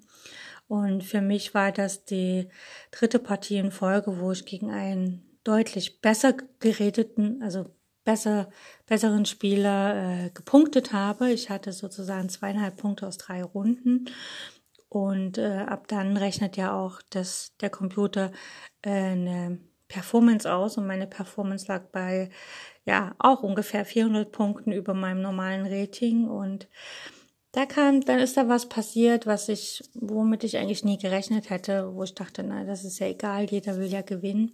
Und 0.67 1.03
für 1.03 1.21
mich 1.21 1.53
war 1.53 1.71
das 1.71 2.05
die 2.05 2.47
dritte 2.91 3.19
Partie 3.19 3.57
in 3.57 3.71
Folge, 3.71 4.19
wo 4.19 4.31
ich 4.31 4.45
gegen 4.45 4.71
einen 4.71 5.23
deutlich 5.43 6.01
besser 6.01 6.33
geredeten, 6.59 7.41
also 7.43 7.65
besser, 8.03 8.49
besseren 8.85 9.25
Spieler 9.25 10.25
äh, 10.25 10.29
gepunktet 10.29 10.93
habe. 10.93 11.31
Ich 11.31 11.49
hatte 11.49 11.73
sozusagen 11.73 12.29
zweieinhalb 12.29 12.77
Punkte 12.77 13.07
aus 13.07 13.17
drei 13.17 13.43
Runden. 13.43 14.05
Und 14.87 15.37
äh, 15.37 15.65
ab 15.67 15.87
dann 15.87 16.17
rechnet 16.17 16.57
ja 16.57 16.73
auch 16.73 17.01
das, 17.09 17.55
der 17.61 17.69
Computer 17.69 18.31
äh, 18.81 18.89
eine 18.89 19.59
Performance 19.91 20.51
aus 20.51 20.77
und 20.77 20.87
meine 20.87 21.05
Performance 21.05 21.67
lag 21.67 21.83
bei 21.91 22.29
ja 22.85 23.13
auch 23.19 23.43
ungefähr 23.43 23.85
400 23.85 24.31
Punkten 24.31 24.71
über 24.71 24.93
meinem 24.93 25.21
normalen 25.21 25.65
Rating 25.65 26.27
und 26.27 26.67
da 27.51 27.65
kam, 27.65 27.99
dann 27.99 28.19
ist 28.19 28.37
da 28.37 28.47
was 28.47 28.69
passiert, 28.69 29.27
was 29.27 29.49
ich, 29.49 29.83
womit 29.93 30.45
ich 30.45 30.57
eigentlich 30.57 30.85
nie 30.85 30.97
gerechnet 30.97 31.49
hätte, 31.49 31.93
wo 31.93 32.03
ich 32.03 32.15
dachte, 32.15 32.43
na, 32.43 32.63
das 32.63 32.85
ist 32.85 32.99
ja 32.99 33.07
egal, 33.07 33.43
jeder 33.43 33.77
will 33.77 33.87
ja 33.87 34.01
gewinnen. 34.01 34.53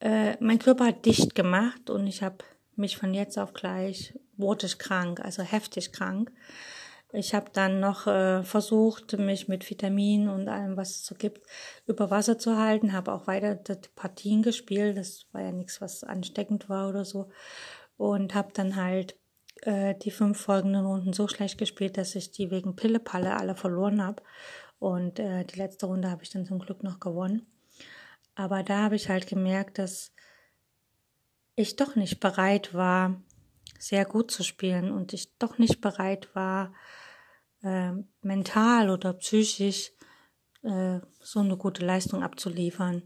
Äh, 0.00 0.36
mein 0.40 0.58
Körper 0.58 0.86
hat 0.86 1.04
dicht 1.04 1.34
gemacht 1.34 1.90
und 1.90 2.06
ich 2.06 2.22
habe 2.22 2.38
mich 2.74 2.96
von 2.96 3.12
jetzt 3.12 3.38
auf 3.38 3.52
gleich 3.52 4.18
wortisch 4.38 4.78
krank, 4.78 5.20
also 5.20 5.42
heftig 5.42 5.92
krank. 5.92 6.32
Ich 7.16 7.34
habe 7.34 7.46
dann 7.50 7.80
noch 7.80 8.06
äh, 8.06 8.42
versucht, 8.42 9.16
mich 9.18 9.48
mit 9.48 9.68
Vitaminen 9.70 10.28
und 10.28 10.48
allem, 10.48 10.76
was 10.76 10.90
es 10.90 11.06
so 11.06 11.14
gibt, 11.14 11.40
über 11.86 12.10
Wasser 12.10 12.38
zu 12.38 12.58
halten, 12.58 12.92
habe 12.92 13.10
auch 13.10 13.26
weiter 13.26 13.54
die 13.54 13.88
Partien 13.94 14.42
gespielt. 14.42 14.98
Das 14.98 15.24
war 15.32 15.40
ja 15.40 15.50
nichts, 15.50 15.80
was 15.80 16.04
ansteckend 16.04 16.68
war 16.68 16.90
oder 16.90 17.06
so. 17.06 17.30
Und 17.96 18.34
habe 18.34 18.50
dann 18.52 18.76
halt 18.76 19.16
äh, 19.62 19.94
die 19.94 20.10
fünf 20.10 20.38
folgenden 20.38 20.84
Runden 20.84 21.14
so 21.14 21.26
schlecht 21.26 21.56
gespielt, 21.56 21.96
dass 21.96 22.14
ich 22.16 22.32
die 22.32 22.50
wegen 22.50 22.76
Pillepalle 22.76 23.34
alle 23.34 23.56
verloren 23.56 24.04
habe. 24.04 24.22
Und 24.78 25.18
äh, 25.18 25.46
die 25.46 25.58
letzte 25.58 25.86
Runde 25.86 26.10
habe 26.10 26.22
ich 26.22 26.28
dann 26.28 26.44
zum 26.44 26.58
Glück 26.58 26.82
noch 26.82 27.00
gewonnen. 27.00 27.46
Aber 28.34 28.62
da 28.62 28.82
habe 28.82 28.96
ich 28.96 29.08
halt 29.08 29.26
gemerkt, 29.26 29.78
dass 29.78 30.12
ich 31.54 31.76
doch 31.76 31.96
nicht 31.96 32.20
bereit 32.20 32.74
war, 32.74 33.22
sehr 33.78 34.04
gut 34.04 34.30
zu 34.30 34.42
spielen 34.42 34.92
und 34.92 35.14
ich 35.14 35.38
doch 35.38 35.56
nicht 35.56 35.80
bereit 35.80 36.28
war, 36.34 36.74
äh, 37.66 37.92
mental 38.22 38.90
oder 38.90 39.12
psychisch 39.14 39.92
äh, 40.62 41.00
so 41.20 41.40
eine 41.40 41.56
gute 41.56 41.84
Leistung 41.84 42.22
abzuliefern. 42.22 43.02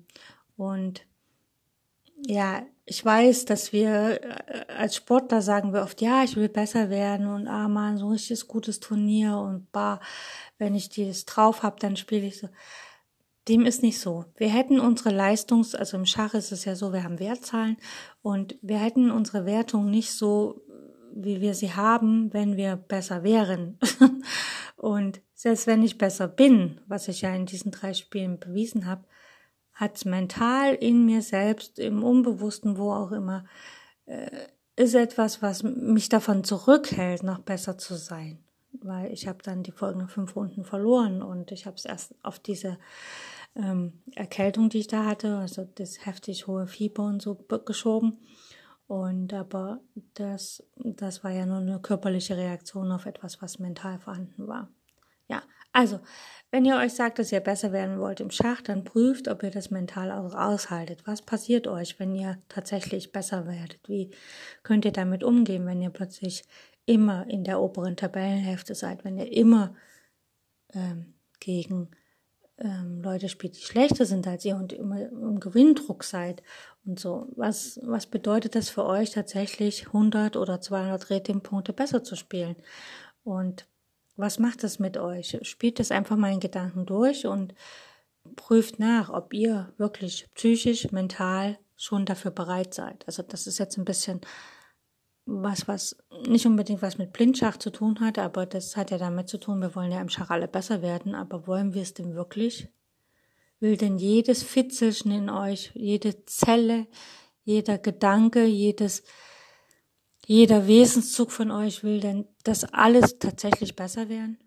Und 0.57 1.07
ja, 2.27 2.62
ich 2.85 3.05
weiß, 3.05 3.46
dass 3.46 3.73
wir 3.73 4.20
äh, 4.23 4.66
als 4.68 4.96
Sportler 4.96 5.42
sagen 5.42 5.73
wir 5.73 5.83
oft, 5.83 6.01
ja, 6.01 6.25
ich 6.25 6.37
will 6.37 6.49
besser 6.49 6.90
werden 6.90 7.27
und 7.27 7.49
ah 7.49 7.68
man, 7.68 7.96
so 7.96 8.07
ein 8.07 8.12
richtiges 8.12 8.49
gutes 8.49 8.81
Turnier 8.81 9.38
und 9.38 9.70
bah, 9.73 10.01
wenn 10.59 10.75
ich 10.75 10.90
dieses 10.90 11.25
drauf 11.25 11.62
habe, 11.62 11.77
dann 11.81 11.96
spiele 11.96 12.27
ich 12.27 12.38
so. 12.38 12.49
Dem 13.49 13.64
ist 13.64 13.83
nicht 13.83 13.99
so. 13.99 14.27
Wir 14.37 14.49
hätten 14.49 14.79
unsere 14.79 15.11
Leistungs, 15.11 15.75
also 15.75 15.96
im 15.96 16.05
Schach 16.05 16.35
ist 16.35 16.53
es 16.53 16.66
ja 16.66 16.77
so, 16.77 16.92
wir 16.92 17.03
haben 17.03 17.18
Wertzahlen 17.18 17.79
und 18.20 18.57
wir 18.61 18.79
hätten 18.79 19.11
unsere 19.11 19.46
Wertung 19.46 19.90
nicht 19.90 20.12
so, 20.12 20.61
wie 21.14 21.40
wir 21.40 21.55
sie 21.55 21.73
haben, 21.73 22.33
wenn 22.33 22.57
wir 22.57 22.77
besser 22.77 23.23
wären. 23.23 23.79
und 24.77 25.20
selbst 25.35 25.66
wenn 25.66 25.83
ich 25.83 25.99
besser 25.99 26.29
bin, 26.29 26.81
was 26.87 27.09
ich 27.09 27.23
ja 27.23 27.35
in 27.35 27.46
diesen 27.46 27.70
drei 27.70 27.94
Spielen 27.94 28.38
bewiesen 28.38 28.87
habe, 28.87 29.05
hat 29.73 30.05
mental 30.05 30.75
in 30.75 31.07
mir 31.07 31.23
selbst, 31.23 31.79
im 31.79 32.05
Unbewussten, 32.05 32.77
wo 32.77 32.92
auch 32.92 33.12
immer, 33.12 33.44
äh, 34.05 34.29
ist 34.77 34.94
etwas, 34.94 35.42
was 35.42 35.62
mich 35.62 36.09
davon 36.09 36.44
zurückhält, 36.44 37.23
noch 37.23 37.38
besser 37.38 37.79
zu 37.79 37.94
sein. 37.94 38.38
Weil 38.73 39.12
ich 39.12 39.27
habe 39.27 39.42
dann 39.42 39.62
die 39.62 39.73
folgenden 39.73 40.09
fünf 40.09 40.37
Runden 40.37 40.64
verloren 40.64 41.23
und 41.23 41.51
ich 41.51 41.66
habe 41.66 41.77
es 41.77 41.85
erst 41.85 42.14
auf 42.23 42.38
diese 42.38 42.79
ähm, 43.57 43.94
Erkältung, 44.14 44.68
die 44.68 44.79
ich 44.79 44.87
da 44.87 45.05
hatte, 45.05 45.37
also 45.37 45.66
das 45.75 46.07
heftig 46.07 46.46
hohe 46.46 46.66
Fieber 46.66 47.05
und 47.05 47.20
so 47.20 47.35
geschoben. 47.35 48.18
Und 48.90 49.33
aber 49.33 49.79
das, 50.14 50.64
das 50.74 51.22
war 51.22 51.31
ja 51.31 51.46
nur 51.46 51.59
eine 51.59 51.79
körperliche 51.79 52.37
Reaktion 52.37 52.90
auf 52.90 53.07
etwas, 53.07 53.40
was 53.40 53.61
mental 53.61 54.00
vorhanden 54.00 54.48
war. 54.48 54.68
Ja, 55.29 55.44
also, 55.70 56.00
wenn 56.50 56.64
ihr 56.64 56.76
euch 56.76 56.94
sagt, 56.94 57.20
dass 57.20 57.31
ihr 57.31 57.38
besser 57.38 57.70
werden 57.70 58.00
wollt 58.00 58.18
im 58.18 58.33
Schach, 58.33 58.61
dann 58.62 58.83
prüft, 58.83 59.29
ob 59.29 59.44
ihr 59.44 59.53
das 59.53 59.70
mental 59.70 60.11
auch 60.11 60.35
aushaltet. 60.35 61.07
Was 61.07 61.22
passiert 61.22 61.68
euch, 61.68 62.00
wenn 62.00 62.16
ihr 62.16 62.38
tatsächlich 62.48 63.12
besser 63.12 63.46
werdet? 63.46 63.79
Wie 63.87 64.11
könnt 64.64 64.85
ihr 64.85 64.90
damit 64.90 65.22
umgehen, 65.22 65.66
wenn 65.66 65.81
ihr 65.81 65.90
plötzlich 65.90 66.42
immer 66.85 67.31
in 67.31 67.44
der 67.44 67.61
oberen 67.61 67.96
Tabellenhälfte 67.96 68.74
seid, 68.74 69.05
wenn 69.05 69.18
ihr 69.18 69.33
immer 69.33 69.76
ähm, 70.74 71.14
gegen 71.38 71.92
ähm, 72.61 73.03
Leute 73.03 73.29
spielt, 73.29 73.57
die 73.57 73.62
schlechter 73.62 74.05
sind 74.05 74.27
als 74.27 74.44
ihr 74.44 74.57
und 74.57 74.73
immer 74.73 75.01
im 75.01 75.40
Gewinndruck 75.40 76.05
seid 76.05 76.42
und 76.85 77.01
so. 77.01 77.27
Was, 77.37 77.81
was 77.83 78.07
bedeutet 78.07 78.55
das 78.55 78.68
für 78.68 78.85
euch 78.85 79.11
tatsächlich 79.11 79.87
100 79.87 80.37
oder 80.37 80.61
200 80.61 81.11
Ratingpunkte 81.11 81.73
besser 81.73 82.05
zu 82.05 82.16
spielen? 82.16 82.57
Und 83.25 83.66
was 84.16 84.38
macht 84.38 84.62
das 84.62 84.79
mit 84.79 84.99
euch? 84.99 85.38
Spielt 85.42 85.79
das 85.79 85.90
einfach 85.90 86.16
mal 86.16 86.33
in 86.33 86.40
Gedanken 86.40 86.87
durch 86.87 87.27
und 87.27 87.55
prüft 88.37 88.79
nach, 88.79 89.09
ob 89.09 89.33
ihr 89.33 89.73
wirklich 89.79 90.29
psychisch, 90.35 90.92
mental 90.92 91.59
schon 91.77 92.05
dafür 92.05 92.31
bereit 92.31 92.75
seid. 92.75 93.07
Also 93.07 93.23
das 93.23 93.46
ist 93.46 93.59
jetzt 93.59 93.79
ein 93.79 93.87
bisschen 93.87 94.20
was, 95.31 95.69
was 95.69 95.97
nicht 96.27 96.47
unbedingt 96.47 96.83
was 96.83 96.99
mit 96.99 97.12
Blindschach 97.12 97.57
zu 97.57 97.71
tun 97.71 98.01
hat, 98.01 98.19
aber 98.19 98.47
das 98.47 98.77
hat 98.77 98.90
ja 98.90 98.99
damit 98.99 99.29
zu 99.29 99.38
tun, 99.38 99.61
wir 99.61 99.75
wollen 99.75 99.93
ja 99.93 100.01
im 100.01 100.09
Schach 100.09 100.31
alle 100.31 100.49
besser 100.49 100.83
werden, 100.83 101.14
aber 101.14 101.47
wollen 101.47 101.73
wir 101.75 101.83
es 101.83 101.95
denn 101.95 102.14
wirklich? 102.14 102.69
Will 103.61 103.77
denn 103.77 103.99
jedes 103.99 104.43
Fitzelchen 104.43 105.12
in 105.12 105.31
euch, 105.31 105.71
jede 105.75 106.25
Zelle, 106.25 106.87
jeder 107.45 107.79
Gedanke, 107.79 108.45
jedes, 108.45 109.05
jeder 110.27 110.66
Wesenszug 110.66 111.31
von 111.31 111.51
euch 111.51 111.85
will 111.85 112.01
denn, 112.01 112.27
dass 112.45 112.64
alles 112.64 113.19
tatsächlich 113.19 113.77
besser 113.77 114.09
werden? 114.09 114.38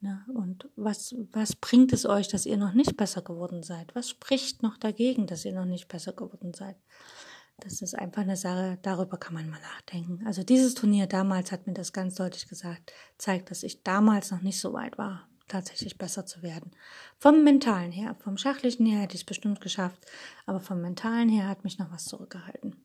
Na, 0.00 0.24
und 0.34 0.68
was, 0.76 1.14
was 1.32 1.56
bringt 1.56 1.92
es 1.92 2.06
euch, 2.06 2.28
dass 2.28 2.46
ihr 2.46 2.56
noch 2.56 2.74
nicht 2.74 2.96
besser 2.96 3.22
geworden 3.22 3.62
seid? 3.62 3.94
Was 3.94 4.10
spricht 4.10 4.62
noch 4.62 4.76
dagegen, 4.76 5.26
dass 5.26 5.44
ihr 5.44 5.54
noch 5.54 5.64
nicht 5.64 5.88
besser 5.88 6.12
geworden 6.12 6.52
seid? 6.54 6.76
Das 7.58 7.80
ist 7.80 7.94
einfach 7.94 8.22
eine 8.22 8.36
Sache, 8.36 8.78
darüber 8.82 9.16
kann 9.16 9.34
man 9.34 9.48
mal 9.48 9.60
nachdenken. 9.60 10.26
Also 10.26 10.42
dieses 10.42 10.74
Turnier 10.74 11.06
damals 11.06 11.52
hat 11.52 11.66
mir 11.66 11.72
das 11.72 11.92
ganz 11.92 12.14
deutlich 12.14 12.48
gesagt, 12.48 12.92
zeigt, 13.16 13.50
dass 13.50 13.62
ich 13.62 13.82
damals 13.82 14.30
noch 14.30 14.42
nicht 14.42 14.60
so 14.60 14.74
weit 14.74 14.98
war, 14.98 15.26
tatsächlich 15.48 15.96
besser 15.96 16.26
zu 16.26 16.42
werden. 16.42 16.72
Vom 17.18 17.44
mentalen 17.44 17.92
her, 17.92 18.14
vom 18.22 18.36
schachlichen 18.36 18.84
her 18.84 19.00
hätte 19.00 19.14
ich 19.14 19.22
es 19.22 19.26
bestimmt 19.26 19.60
geschafft, 19.60 20.04
aber 20.44 20.60
vom 20.60 20.82
mentalen 20.82 21.30
her 21.30 21.48
hat 21.48 21.64
mich 21.64 21.78
noch 21.78 21.90
was 21.90 22.04
zurückgehalten. 22.04 22.84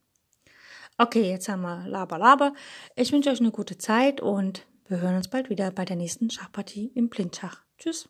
Okay, 0.97 1.29
jetzt 1.29 1.49
haben 1.49 1.63
wir 1.63 1.87
Laber, 1.87 2.17
Laber. 2.17 2.53
Ich 2.95 3.11
wünsche 3.11 3.29
euch 3.29 3.39
eine 3.39 3.51
gute 3.51 3.77
Zeit 3.77 4.21
und 4.21 4.67
wir 4.87 5.01
hören 5.01 5.15
uns 5.15 5.29
bald 5.29 5.49
wieder 5.49 5.71
bei 5.71 5.83
der 5.83 5.95
nächsten 5.95 6.29
Schachpartie 6.29 6.91
im 6.95 7.09
Blindschach. 7.09 7.63
Tschüss. 7.77 8.09